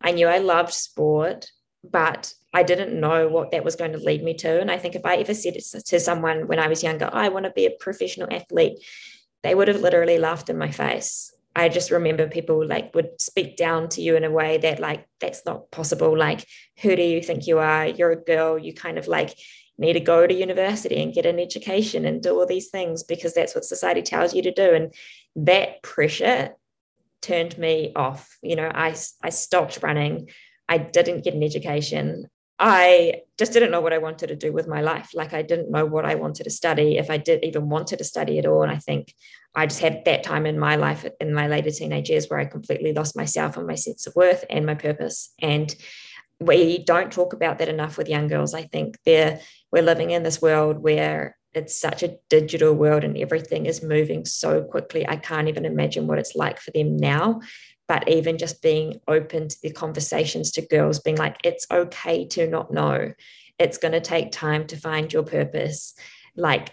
[0.00, 1.50] I knew I loved sport,
[1.82, 4.60] but I didn't know what that was going to lead me to.
[4.60, 7.28] And I think if I ever said to someone when I was younger, oh, I
[7.28, 8.78] want to be a professional athlete,
[9.42, 11.32] they would have literally laughed in my face.
[11.54, 15.06] I just remember people like would speak down to you in a way that like
[15.20, 16.16] that's not possible.
[16.16, 16.46] Like,
[16.80, 17.86] who do you think you are?
[17.86, 18.56] You're a girl.
[18.58, 19.36] You kind of like
[19.76, 23.34] need to go to university and get an education and do all these things because
[23.34, 24.74] that's what society tells you to do.
[24.74, 24.94] And
[25.36, 26.50] that pressure
[27.22, 28.38] turned me off.
[28.42, 30.28] You know, I, I stopped running.
[30.68, 32.28] I didn't get an education.
[32.58, 35.10] I just didn't know what I wanted to do with my life.
[35.14, 38.04] Like I didn't know what I wanted to study, if I did even wanted to
[38.04, 38.62] study at all.
[38.62, 39.14] And I think
[39.54, 42.44] I just had that time in my life in my later teenage years where I
[42.44, 45.32] completely lost myself and my sense of worth and my purpose.
[45.40, 45.74] And
[46.38, 48.54] we don't talk about that enough with young girls.
[48.54, 49.40] I think they're
[49.72, 54.24] we're living in this world where it's such a digital world and everything is moving
[54.24, 55.06] so quickly.
[55.08, 57.40] I can't even imagine what it's like for them now.
[57.88, 62.46] But even just being open to the conversations to girls, being like, it's okay to
[62.46, 63.12] not know.
[63.58, 65.94] It's going to take time to find your purpose.
[66.36, 66.72] Like,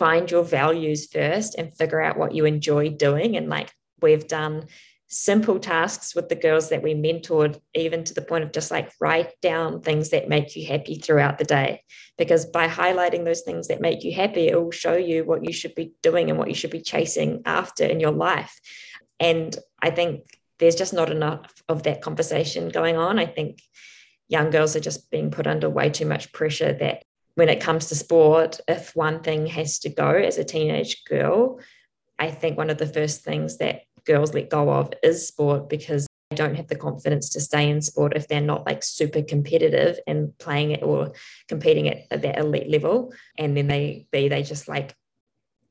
[0.00, 3.36] find your values first and figure out what you enjoy doing.
[3.36, 4.66] And like, we've done
[5.08, 8.90] simple tasks with the girls that we mentored, even to the point of just like
[8.98, 11.82] write down things that make you happy throughout the day.
[12.16, 15.52] Because by highlighting those things that make you happy, it will show you what you
[15.52, 18.58] should be doing and what you should be chasing after in your life.
[19.18, 20.22] And I think
[20.60, 23.18] there's just not enough of that conversation going on.
[23.18, 23.60] I think
[24.28, 27.02] young girls are just being put under way too much pressure that
[27.40, 31.58] when it comes to sport, if one thing has to go as a teenage girl,
[32.18, 36.06] I think one of the first things that girls let go of is sport because
[36.28, 39.98] they don't have the confidence to stay in sport if they're not like super competitive
[40.06, 41.14] and playing it or
[41.48, 43.14] competing at, at that elite level.
[43.38, 44.94] And then they be they just like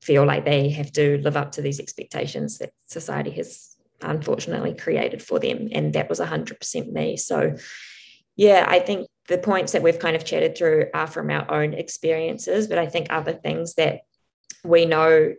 [0.01, 5.21] feel like they have to live up to these expectations that society has unfortunately created
[5.21, 5.69] for them.
[5.71, 7.15] And that was 100% me.
[7.15, 7.57] So,
[8.35, 11.73] yeah, I think the points that we've kind of chatted through are from our own
[11.73, 14.01] experiences, but I think other things that
[14.63, 15.35] we know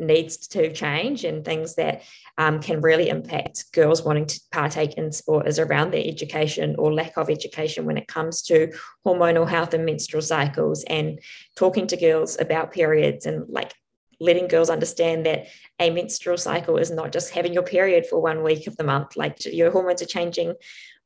[0.00, 2.02] needs to change and things that
[2.38, 6.92] um, can really impact girls wanting to partake in sport is around their education or
[6.92, 8.72] lack of education when it comes to
[9.06, 11.20] hormonal health and menstrual cycles and
[11.54, 13.72] talking to girls about periods and like
[14.20, 15.46] letting girls understand that
[15.78, 19.16] a menstrual cycle is not just having your period for one week of the month
[19.16, 20.54] like your hormones are changing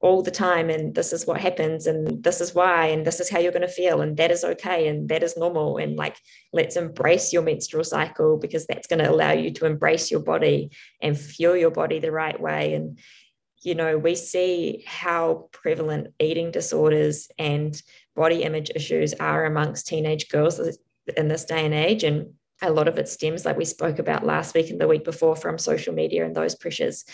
[0.01, 3.29] all the time and this is what happens and this is why and this is
[3.29, 6.17] how you're going to feel and that is okay and that is normal and like
[6.53, 10.71] let's embrace your menstrual cycle because that's going to allow you to embrace your body
[11.03, 12.99] and fuel your body the right way and
[13.63, 17.83] you know we see how prevalent eating disorders and
[18.15, 20.61] body image issues are amongst teenage girls
[21.17, 22.05] in this day and age.
[22.05, 25.05] And a lot of it stems, like we spoke about last week and the week
[25.05, 27.05] before, from social media and those pressures.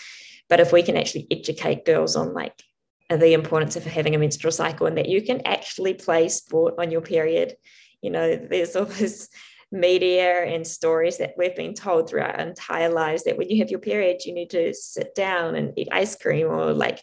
[0.49, 2.63] But if we can actually educate girls on like
[3.11, 6.91] the importance of having a menstrual cycle and that you can actually play sport on
[6.91, 7.57] your period,
[8.03, 9.29] you know, there's all this
[9.73, 13.71] media and stories that we've been told throughout our entire lives that when you have
[13.71, 17.03] your period, you need to sit down and eat ice cream or like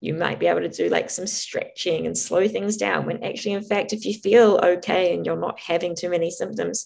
[0.00, 3.52] you might be able to do like some stretching and slow things down when actually
[3.52, 6.84] in fact if you feel okay and you're not having too many symptoms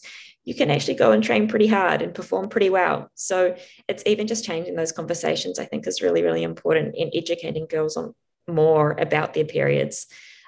[0.49, 3.55] you can actually go and train pretty hard and perform pretty well so
[3.87, 7.97] it's even just changing those conversations i think is really really important in educating girls
[7.97, 8.15] on
[8.49, 10.07] more about their periods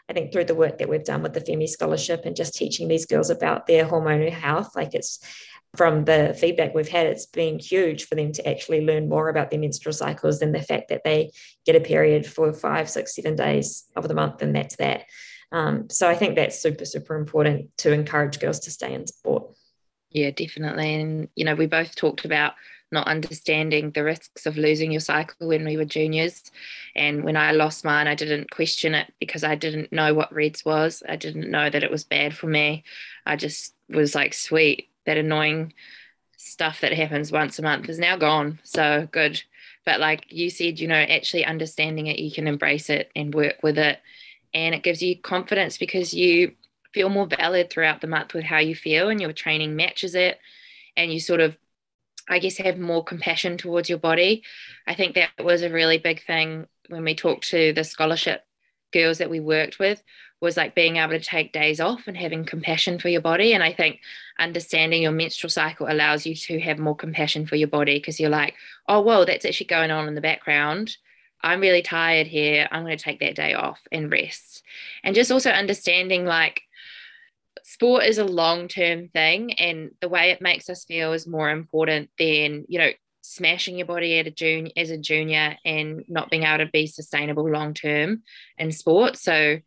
[0.08, 2.88] I think through the work that we've done with the FEMI scholarship and just teaching
[2.88, 5.20] these girls about their hormonal health, like it's
[5.76, 9.50] from the feedback we've had, it's been huge for them to actually learn more about
[9.50, 11.30] their menstrual cycles than the fact that they
[11.64, 15.04] get a period for five, six, seven days of the month, and that's that.
[15.52, 19.54] Um, so I think that's super, super important to encourage girls to stay in sport.
[20.10, 20.94] Yeah, definitely.
[20.94, 22.54] And, you know, we both talked about
[22.92, 26.50] not understanding the risks of losing your cycle when we were juniors.
[26.96, 30.64] And when I lost mine, I didn't question it because I didn't know what RED-S
[30.64, 31.02] was.
[31.08, 32.82] I didn't know that it was bad for me.
[33.24, 35.72] I just was like, sweet, that annoying
[36.36, 38.58] stuff that happens once a month is now gone.
[38.64, 39.40] So good.
[39.84, 43.62] But like you said, you know, actually understanding it, you can embrace it and work
[43.62, 44.00] with it.
[44.52, 46.54] And it gives you confidence because you
[46.92, 50.38] feel more valid throughout the month with how you feel and your training matches it.
[50.96, 51.56] And you sort of
[52.28, 54.44] I guess, have more compassion towards your body.
[54.86, 58.44] I think that was a really big thing when we talked to the scholarship
[58.92, 60.02] girls that we worked with
[60.40, 63.52] was like being able to take days off and having compassion for your body.
[63.52, 64.00] And I think
[64.38, 68.30] understanding your menstrual cycle allows you to have more compassion for your body because you're
[68.30, 68.54] like,
[68.88, 70.96] oh, well, that's actually going on in the background.
[71.42, 72.68] I'm really tired here.
[72.70, 74.62] I'm going to take that day off and rest.
[75.04, 76.62] And just also understanding like
[77.62, 81.50] sport is a long term thing and the way it makes us feel is more
[81.50, 82.90] important than you know
[83.22, 86.86] smashing your body at a junior as a junior and not being able to be
[86.86, 88.22] sustainable long term
[88.58, 89.16] in sport.
[89.16, 89.58] So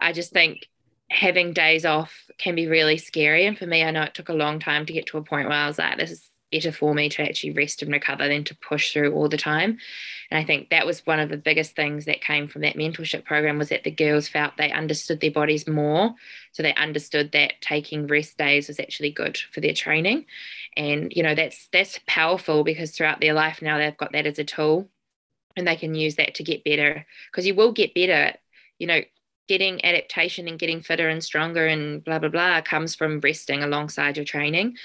[0.00, 0.66] i just think
[1.10, 3.46] having days off can be really scary.
[3.46, 5.48] And for me i know it took a long time to get to a point
[5.48, 8.44] where i was like this is better for me to actually rest and recover than
[8.44, 9.78] to push through all the time.
[10.30, 13.24] And I think that was one of the biggest things that came from that mentorship
[13.24, 16.14] program was that the girls felt they understood their bodies more.
[16.52, 20.26] So they understood that taking rest days was actually good for their training.
[20.76, 24.38] And you know, that's that's powerful because throughout their life now they've got that as
[24.38, 24.88] a tool
[25.56, 27.06] and they can use that to get better.
[27.30, 28.36] Because you will get better.
[28.78, 29.00] You know,
[29.50, 34.16] getting adaptation and getting fitter and stronger and blah blah blah comes from resting alongside
[34.16, 34.76] your training.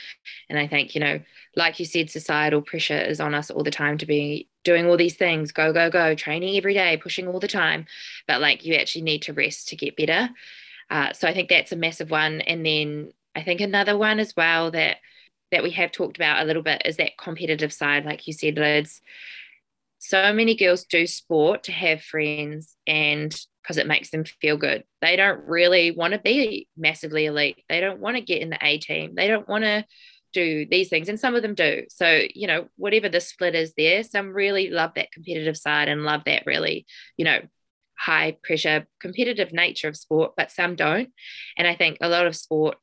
[0.49, 1.19] And i think you know
[1.55, 4.97] like you said societal pressure is on us all the time to be doing all
[4.97, 7.85] these things go go go training every day pushing all the time.
[8.27, 10.29] But like you actually need to rest to get better.
[10.89, 12.41] Uh, so i think that's a massive one.
[12.41, 14.97] And then i think another one as well that
[15.51, 18.57] that we have talked about a little bit is that competitive side like you said
[18.57, 18.99] liz
[20.07, 24.83] so many girls do sport to have friends and because it makes them feel good.
[25.01, 27.63] They don't really want to be massively elite.
[27.67, 29.15] They don't want to get in the A team.
[29.15, 29.85] They don't want to
[30.33, 31.09] do these things.
[31.09, 31.85] And some of them do.
[31.89, 36.03] So, you know, whatever the split is there, some really love that competitive side and
[36.03, 36.85] love that really,
[37.17, 37.39] you know,
[37.97, 41.09] high pressure competitive nature of sport, but some don't.
[41.57, 42.77] And I think a lot of sport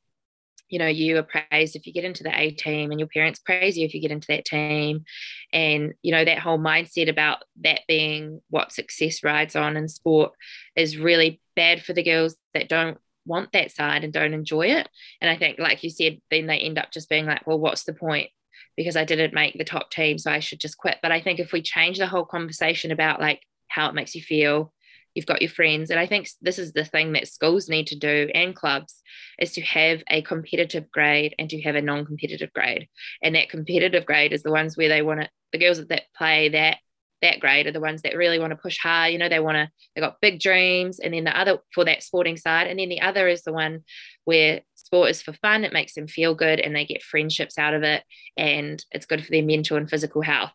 [0.69, 3.39] you know you are praised if you get into the A team and your parents
[3.39, 5.03] praise you if you get into that team.
[5.51, 10.33] And you know that whole mindset about that being what success rides on in sport
[10.75, 14.87] is really bad for the girls that don't want that side and don't enjoy it.
[15.21, 17.83] And I think like you said then they end up just being like well what's
[17.83, 18.29] the point?
[18.75, 20.97] Because I didn't make the top team so I should just quit.
[21.01, 24.21] But I think if we change the whole conversation about like how it makes you
[24.21, 24.73] feel
[25.13, 25.89] you've got your friends.
[25.89, 29.01] And i think this is the thing that schools need to do and clubs
[29.39, 32.87] is to have a competitive grade and to have a non-competitive grade.
[33.21, 36.49] And that competitive grade is the ones where they want to the girls that play
[36.49, 36.77] that
[37.21, 39.55] that grade are the ones that really want to push hard you know they want
[39.55, 40.99] to they got big dreams.
[40.99, 43.83] And then the other for that sporting side and then the other is the one
[44.25, 47.73] where sport is for fun it makes them feel good and they get friendships out
[47.73, 48.03] of it
[48.37, 50.51] and it's good for their mental and physical health.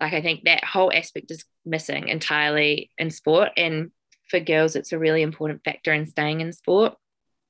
[0.00, 3.90] Like i think that whole aspect is missing entirely in sport and
[4.30, 6.94] for girls, it's a really important factor in staying in sport.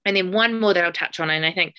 [0.04, 1.74] And then one more that I'll touch on, and I think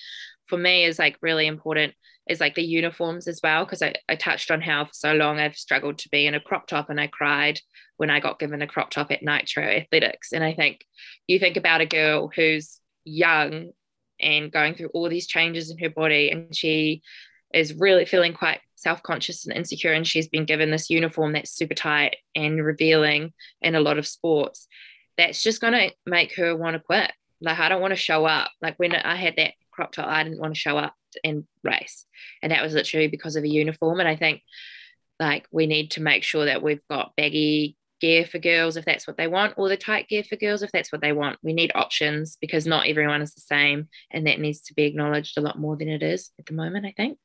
[0.46, 1.94] for me is like really important
[2.28, 5.40] is like the uniforms as well because I, I touched on how for so long
[5.40, 7.60] I've struggled to be in a crop top and I cried
[7.96, 10.32] when I got given a crop top at Nitro Athletics.
[10.32, 10.84] And I think
[11.26, 13.70] you think about a girl who's young
[14.20, 17.02] and going through all these changes in her body and she
[17.52, 21.74] is really feeling quite self-conscious and insecure and she's been given this uniform that's super
[21.74, 24.66] tight and revealing in a lot of sports
[25.18, 27.12] that's just going to make her want to quit.
[27.42, 28.50] Like, I don't want to show up.
[28.62, 30.94] Like, when I had that crop top, I didn't want to show up
[31.24, 32.06] and race.
[32.42, 34.00] And that was literally because of a uniform.
[34.00, 34.42] And I think
[35.18, 39.06] like we need to make sure that we've got baggy gear for girls if that's
[39.06, 41.38] what they want, or the tight gear for girls if that's what they want.
[41.42, 43.88] We need options because not everyone is the same.
[44.10, 46.86] And that needs to be acknowledged a lot more than it is at the moment,
[46.86, 47.18] I think.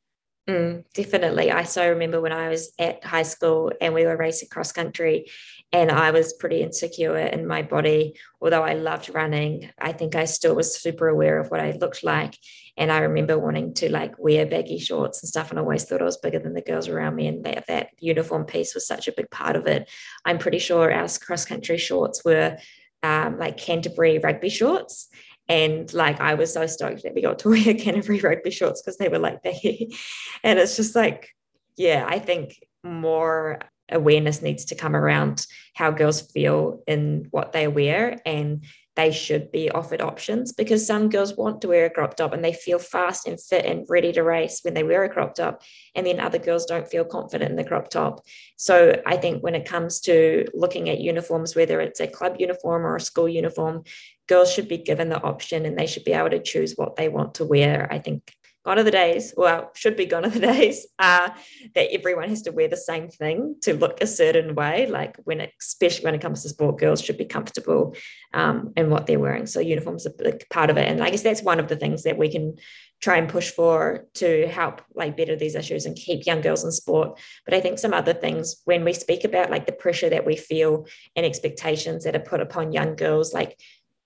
[0.47, 1.51] Mm, definitely.
[1.51, 5.25] I so remember when I was at high school and we were racing cross country,
[5.71, 8.19] and I was pretty insecure in my body.
[8.39, 12.03] Although I loved running, I think I still was super aware of what I looked
[12.03, 12.37] like.
[12.77, 16.01] And I remember wanting to like wear baggy shorts and stuff, and I always thought
[16.01, 17.25] I was bigger than the girls around me.
[17.27, 19.89] And that, that uniform piece was such a big part of it.
[20.25, 22.57] I'm pretty sure our cross country shorts were
[23.01, 25.07] um, like Canterbury rugby shorts.
[25.47, 28.97] And like I was so stoked that we got to wear Canterbury rugby shorts because
[28.97, 29.95] they were like baggy.
[30.43, 31.29] And it's just like,
[31.77, 33.59] yeah, I think more
[33.91, 38.63] awareness needs to come around how girls feel in what they wear and
[38.95, 42.43] they should be offered options because some girls want to wear a crop top and
[42.43, 45.61] they feel fast and fit and ready to race when they wear a crop top
[45.95, 48.23] and then other girls don't feel confident in the crop top.
[48.57, 52.85] So i think when it comes to looking at uniforms whether it's a club uniform
[52.85, 53.83] or a school uniform
[54.27, 57.09] girls should be given the option and they should be able to choose what they
[57.09, 57.87] want to wear.
[57.91, 58.33] I think
[58.65, 61.29] gone are the days, well, should be gone are the days, uh,
[61.75, 64.87] that everyone has to wear the same thing to look a certain way.
[64.87, 67.95] Like when, it, especially when it comes to sport, girls should be comfortable
[68.33, 69.45] um, in what they're wearing.
[69.45, 70.89] So uniforms are a big part of it.
[70.89, 72.55] And I guess that's one of the things that we can
[73.01, 76.71] try and push for to help like better these issues and keep young girls in
[76.71, 77.19] sport.
[77.45, 80.35] But I think some other things when we speak about like the pressure that we
[80.35, 83.59] feel and expectations that are put upon young girls, like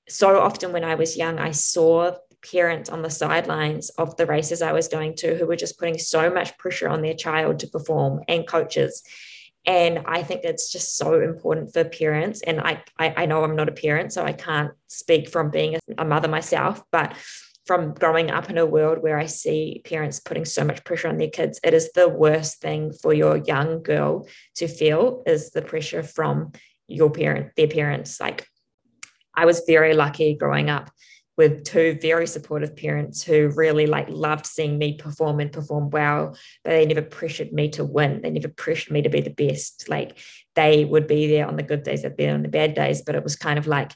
[0.09, 4.61] so often when I was young, I saw parents on the sidelines of the races
[4.61, 7.67] I was going to who were just putting so much pressure on their child to
[7.67, 9.03] perform and coaches.
[9.65, 12.41] And I think it's just so important for parents.
[12.41, 15.77] And I, I, I know I'm not a parent, so I can't speak from being
[15.97, 17.13] a mother myself, but
[17.65, 21.17] from growing up in a world where I see parents putting so much pressure on
[21.17, 25.61] their kids, it is the worst thing for your young girl to feel is the
[25.61, 26.53] pressure from
[26.87, 28.19] your parent, their parents.
[28.19, 28.47] Like
[29.35, 30.89] I was very lucky growing up
[31.39, 36.35] with two very supportive parents who really like loved seeing me perform and perform well.
[36.65, 38.21] But they never pressured me to win.
[38.21, 39.87] They never pressured me to be the best.
[39.87, 40.17] Like
[40.55, 43.03] they would be there on the good days they'd be on the bad days.
[43.03, 43.93] But it was kind of like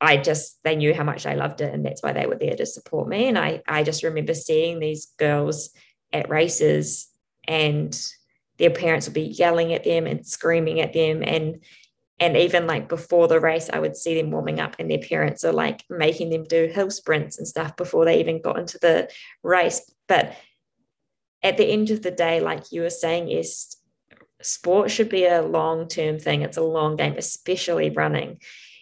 [0.00, 2.56] I just they knew how much I loved it and that's why they were there
[2.56, 3.28] to support me.
[3.28, 5.70] And I I just remember seeing these girls
[6.12, 7.06] at races
[7.46, 7.96] and
[8.58, 11.22] their parents would be yelling at them and screaming at them.
[11.22, 11.62] And
[12.18, 15.44] and even like before the race i would see them warming up and their parents
[15.44, 19.08] are like making them do hill sprints and stuff before they even got into the
[19.42, 19.82] race.
[20.08, 20.36] But
[21.42, 23.76] at the end of the day like you were saying is
[24.42, 26.42] sport should be a long term thing.
[26.42, 28.40] It's a long game especially running.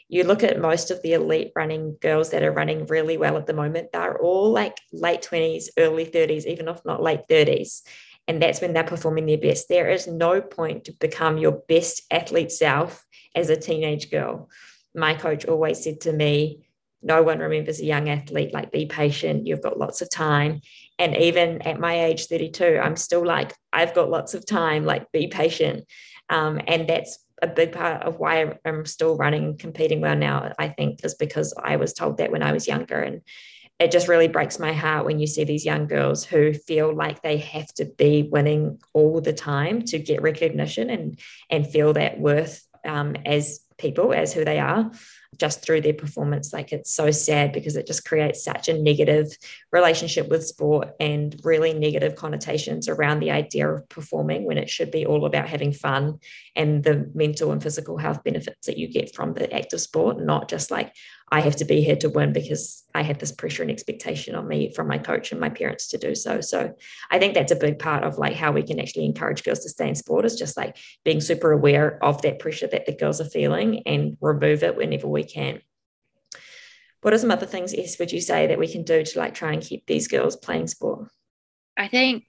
[0.08, 3.46] You look at most of the elite running girls that are running really well at
[3.46, 7.82] the moment they're all like late 20s early 30s even if not late 30s
[8.26, 9.68] and that's when they're performing their best.
[9.68, 13.04] There is no point to become your best athlete self
[13.34, 14.48] as a teenage girl.
[14.94, 16.64] My coach always said to me,
[17.04, 20.60] no one remembers a young athlete like be patient you've got lots of time
[20.98, 25.12] and even at my age 32 i'm still like i've got lots of time like
[25.12, 25.84] be patient
[26.30, 30.50] um, and that's a big part of why i'm still running and competing well now
[30.58, 33.20] i think is because i was told that when i was younger and
[33.80, 37.20] it just really breaks my heart when you see these young girls who feel like
[37.22, 41.18] they have to be winning all the time to get recognition and
[41.50, 44.90] and feel that worth um, as people, as who they are,
[45.36, 46.52] just through their performance.
[46.52, 49.26] Like it's so sad because it just creates such a negative
[49.72, 54.90] relationship with sport and really negative connotations around the idea of performing when it should
[54.90, 56.18] be all about having fun
[56.54, 60.20] and the mental and physical health benefits that you get from the act of sport,
[60.20, 60.94] not just like,
[61.30, 64.46] I have to be here to win because I had this pressure and expectation on
[64.46, 66.40] me from my coach and my parents to do so.
[66.40, 66.74] So
[67.10, 69.68] I think that's a big part of like how we can actually encourage girls to
[69.68, 73.20] stay in sport is just like being super aware of that pressure that the girls
[73.20, 75.60] are feeling and remove it whenever we can.
[77.00, 79.34] What are some other things, Es, would you say that we can do to like
[79.34, 81.08] try and keep these girls playing sport?
[81.76, 82.24] I think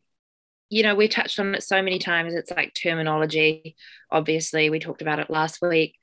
[0.70, 2.34] you know, we touched on it so many times.
[2.34, 3.76] It's like terminology.
[4.12, 5.96] Obviously, we talked about it last week.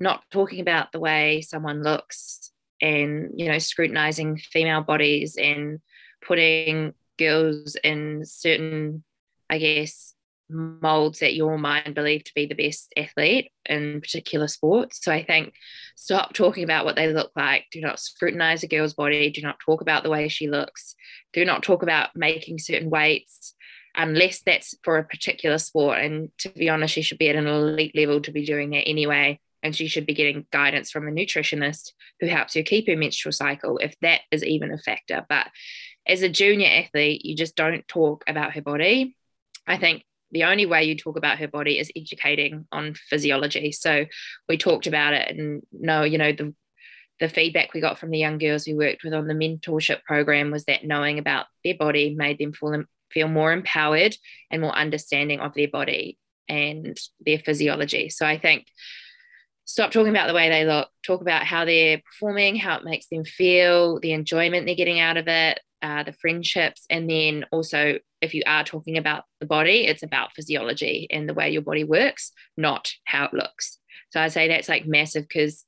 [0.00, 5.80] Not talking about the way someone looks and you know scrutinizing female bodies and
[6.26, 9.04] putting girls in certain
[9.50, 10.14] i guess
[10.48, 14.98] molds that your mind believe to be the best athlete in particular sports.
[15.00, 15.54] So i think
[15.94, 17.66] stop talking about what they look like.
[17.70, 19.30] Do not scrutinize a girl's body.
[19.30, 20.96] Do not talk about the way she looks.
[21.32, 23.54] Do not talk about making certain weights
[23.94, 25.98] unless that's for a particular sport.
[25.98, 28.88] And to be honest she should be at an elite level to be doing that
[28.88, 32.96] anyway and she should be getting guidance from a nutritionist who helps her keep her
[32.96, 35.48] menstrual cycle if that is even a factor but
[36.06, 39.16] as a junior athlete, you just don't talk about her body.
[39.66, 43.72] I think the only way you talk about her body is educating on physiology.
[43.72, 44.06] So
[44.48, 46.54] we talked about it and no, you know, the
[47.18, 50.50] the feedback we got from the young girls we worked with on the mentorship program
[50.50, 54.16] was that knowing about their body made them feel, feel more empowered
[54.50, 56.16] and more understanding of their body
[56.48, 58.08] and their physiology.
[58.08, 58.68] So I think
[59.70, 63.06] stop talking about the way they look, talk about how they're performing, how it makes
[63.06, 67.96] them feel, the enjoyment they're getting out of it, uh, the friendships, and then also
[68.20, 71.84] if you are talking about the body, it's about physiology and the way your body
[71.84, 73.78] works, not how it looks.
[74.10, 75.64] So I say that's like massive because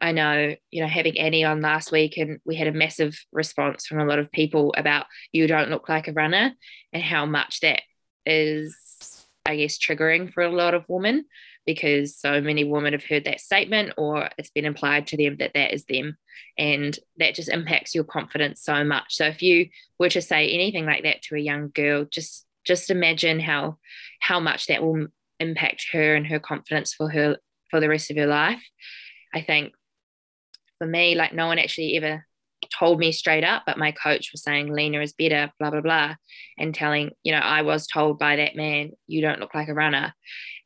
[0.00, 3.86] I know, you know, having Annie on last week and we had a massive response
[3.86, 6.52] from a lot of people about you don't look like a runner
[6.92, 7.82] and how much that
[8.24, 11.24] is, I guess, triggering for a lot of women
[11.66, 15.52] because so many women have heard that statement or it's been implied to them that
[15.54, 16.16] that is them.
[16.58, 19.14] And that just impacts your confidence so much.
[19.16, 22.90] So if you were to say anything like that to a young girl just just
[22.90, 23.78] imagine how
[24.20, 25.08] how much that will
[25.40, 27.36] impact her and her confidence for her
[27.70, 28.62] for the rest of her life.
[29.34, 29.72] I think
[30.78, 32.26] for me like no one actually ever
[32.78, 36.14] told me straight up, but my coach was saying Lena is better, blah, blah, blah.
[36.58, 39.74] And telling, you know, I was told by that man, you don't look like a
[39.74, 40.14] runner.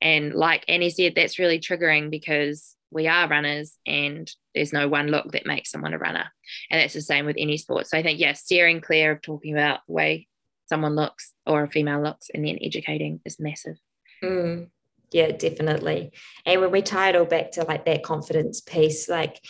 [0.01, 5.09] And like Annie said, that's really triggering because we are runners and there's no one
[5.09, 6.27] look that makes someone a runner.
[6.71, 7.87] And that's the same with any sport.
[7.87, 10.29] So I think, yeah, steering clear of talking about the way
[10.69, 13.77] someone looks or a female looks and then educating is massive.
[14.23, 14.69] Mm,
[15.13, 16.13] yeah, definitely.
[16.45, 19.41] And when we tie it all back to like that confidence piece, like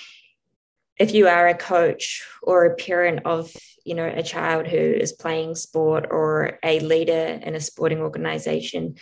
[0.99, 3.53] if you are a coach or a parent of
[3.85, 8.97] you know a child who is playing sport or a leader in a sporting organization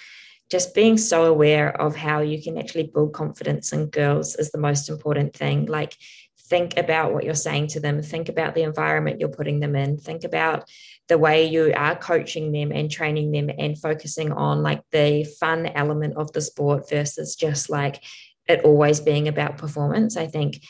[0.51, 4.59] just being so aware of how you can actually build confidence in girls is the
[4.59, 5.65] most important thing.
[5.65, 5.97] Like
[6.39, 9.97] think about what you're saying to them think about the environment you're putting them in
[9.97, 10.69] think about
[11.09, 15.67] the way you are coaching them and training them and focusing on like the fun
[15.67, 18.03] element of the sport versus just like
[18.47, 20.17] it always being about performance.
[20.17, 20.63] I think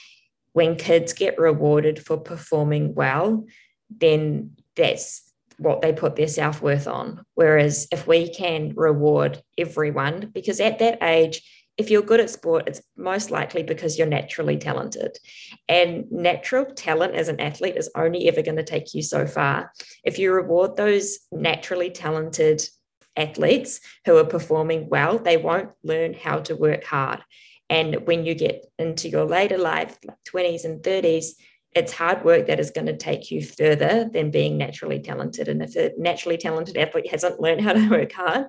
[0.55, 3.45] when kids get rewarded for performing well,
[3.91, 7.25] then that's what they put their self worth on.
[7.35, 11.43] Whereas if we can reward everyone, because at that age,
[11.77, 15.19] if you're good at sport, it's most likely because you're naturally talented.
[15.69, 19.73] And natural talent as an athlete is only ever going to take you so far.
[20.05, 22.63] If you reward those naturally talented
[23.17, 27.21] athletes who are performing well, they won't learn how to work hard.
[27.75, 31.31] And when you get into your later life, like 20s and 30s,
[31.73, 35.49] it's hard work that is going to take you further than being naturally talented.
[35.49, 38.47] And if a naturally talented athlete hasn't learned how to work hard,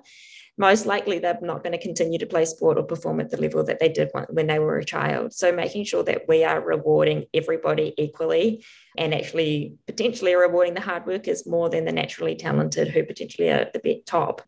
[0.56, 3.64] most likely they're not going to continue to play sport or perform at the level
[3.64, 5.32] that they did when they were a child.
[5.32, 8.64] So making sure that we are rewarding everybody equally
[8.96, 13.54] and actually potentially rewarding the hard workers more than the naturally talented who potentially are
[13.54, 14.42] at the top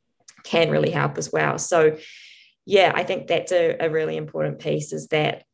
[0.45, 1.59] can really help as well.
[1.59, 1.99] So
[2.69, 5.45] yeah, I think that's a, a really important piece is that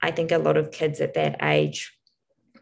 [0.00, 1.92] I think a lot of kids at that age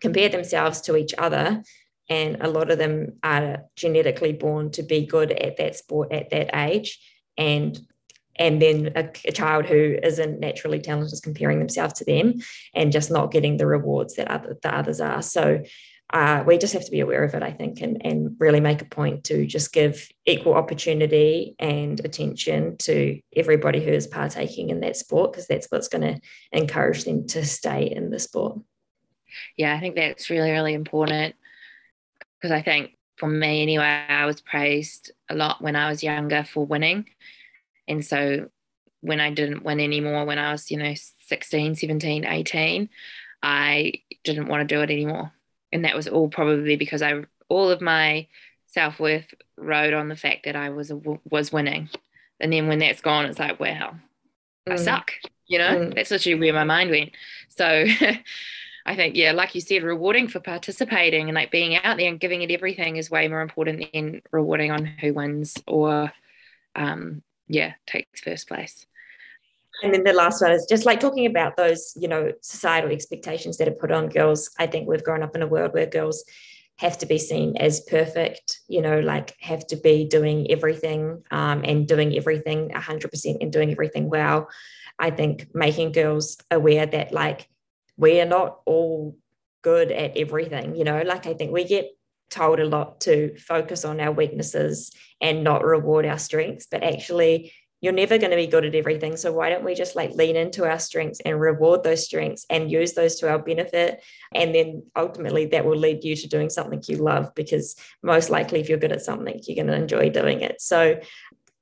[0.01, 1.62] compare themselves to each other
[2.09, 6.31] and a lot of them are genetically born to be good at that sport at
[6.31, 6.99] that age.
[7.37, 7.79] And
[8.37, 12.35] and then a, a, child who isn't naturally talented is comparing themselves to them
[12.74, 15.22] and just not getting the rewards that other, the others are.
[15.22, 15.62] So
[16.11, 18.81] uh, we just have to be aware of it, I think, and, and really make
[18.81, 24.81] a point to just give equal opportunity and attention to everybody who is partaking in
[24.81, 28.59] that sport, because that's what's going to encourage them to stay in the sport.
[29.59, 31.35] Yeah, I think that's really, really important
[32.41, 36.45] because I think for me anyway, I was praised a lot when I was younger
[36.45, 37.07] for winning.
[37.87, 38.49] And so
[39.01, 40.95] when I didn't win anymore, when I was, you know,
[41.27, 42.89] 16, 17, 18,
[43.43, 43.93] I
[44.25, 45.33] didn't want to do it anymore
[45.73, 48.27] and that was all probably because I all of my
[48.66, 51.01] self worth rode on the fact that I was a,
[51.31, 51.89] was winning,
[52.41, 53.95] and then when that's gone, it's like wow,
[54.69, 54.73] mm.
[54.73, 55.12] I suck.
[55.47, 55.95] You know, mm.
[55.95, 57.11] that's literally where my mind went.
[57.49, 57.87] So.
[58.87, 62.19] I think, yeah, like you said, rewarding for participating and like being out there and
[62.19, 66.11] giving it everything is way more important than rewarding on who wins or,
[66.75, 68.87] um, yeah, takes first place.
[69.83, 73.59] And then the last one is just like talking about those, you know, societal expectations
[73.59, 74.51] that are put on girls.
[74.59, 76.24] I think we've grown up in a world where girls
[76.79, 81.62] have to be seen as perfect, you know, like have to be doing everything um,
[81.64, 84.49] and doing everything 100% and doing everything well.
[84.99, 87.49] I think making girls aware that like
[87.97, 89.16] we are not all
[89.62, 91.87] good at everything, you know, like I think we get
[92.31, 97.53] told a lot to focus on our weaknesses and not reward our strengths, but actually
[97.81, 99.16] you're never going to be good at everything.
[99.16, 102.70] So why don't we just like lean into our strengths and reward those strengths and
[102.70, 104.03] use those to our benefit?
[104.35, 108.61] And then ultimately that will lead you to doing something you love because most likely
[108.61, 110.61] if you're good at something, you're going to enjoy doing it.
[110.61, 111.01] So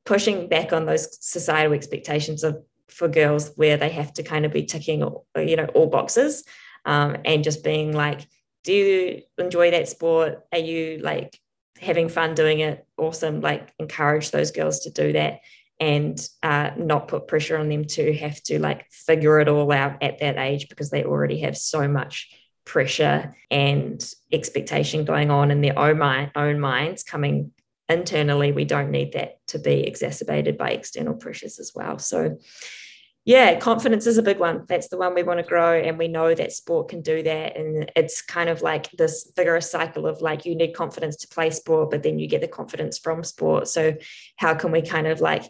[0.06, 4.52] pushing back on those societal expectations of for girls where they have to kind of
[4.52, 5.00] be ticking
[5.36, 6.44] you know all boxes
[6.86, 8.26] um, and just being like
[8.64, 11.38] do you enjoy that sport are you like
[11.78, 15.40] having fun doing it awesome like encourage those girls to do that
[15.78, 20.02] and uh, not put pressure on them to have to like figure it all out
[20.02, 22.30] at that age because they already have so much
[22.64, 27.52] pressure and expectation going on in their own, mind, own minds coming
[27.88, 28.52] internally.
[28.52, 31.98] We don't need that to be exacerbated by external pressures as well.
[31.98, 32.38] So,
[33.26, 34.64] yeah, confidence is a big one.
[34.68, 35.76] That's the one we want to grow.
[35.76, 37.56] And we know that sport can do that.
[37.56, 41.50] And it's kind of like this vigorous cycle of like you need confidence to play
[41.50, 43.66] sport, but then you get the confidence from sport.
[43.66, 43.96] So,
[44.36, 45.42] how can we kind of like,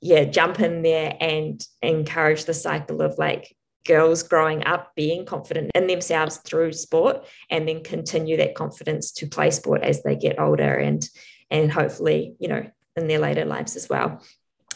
[0.00, 3.56] yeah, jump in there and encourage the cycle of like
[3.86, 9.28] girls growing up being confident in themselves through sport and then continue that confidence to
[9.28, 11.08] play sport as they get older and
[11.48, 14.20] and hopefully, you know, in their later lives as well.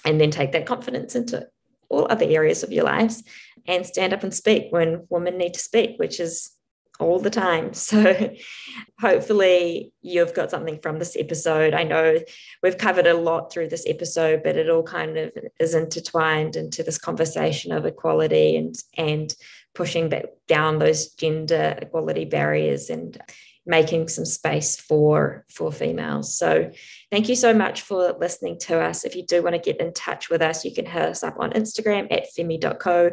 [0.05, 1.49] And then take that confidence into
[1.89, 3.23] all other areas of your lives
[3.67, 6.51] and stand up and speak when women need to speak, which is
[6.99, 7.73] all the time.
[7.75, 8.35] So
[9.01, 11.73] hopefully you've got something from this episode.
[11.73, 12.19] I know
[12.63, 16.83] we've covered a lot through this episode, but it all kind of is intertwined into
[16.83, 19.35] this conversation of equality and and
[19.75, 23.17] pushing back down those gender equality barriers and
[23.69, 26.37] making some space for for females.
[26.37, 26.71] So
[27.13, 29.05] thank you so much for listening to us.
[29.05, 31.37] If you do want to get in touch with us you can hit us up
[31.39, 33.11] on instagram at femi.co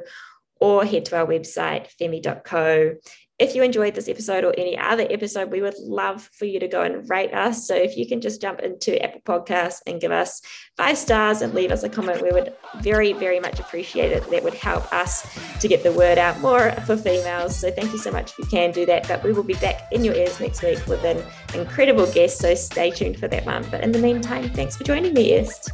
[0.59, 2.95] or head to our website femi.co
[3.37, 6.67] if you enjoyed this episode or any other episode, we would love for you to
[6.69, 7.67] go and rate us.
[7.67, 10.41] So if you can just jump into Apple Podcasts and give us
[10.77, 14.29] five stars and leave us a comment, we would very, very much appreciate it.
[14.29, 15.27] That would help us
[15.59, 17.57] to get the word out more for females.
[17.57, 19.05] So thank you so much if you can do that.
[19.07, 21.21] But we will be back in your ears next week with an
[21.53, 22.37] incredible guest.
[22.37, 23.65] So stay tuned for that one.
[23.69, 25.71] But in the meantime, thanks for joining me, Est.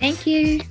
[0.00, 0.62] Thank you.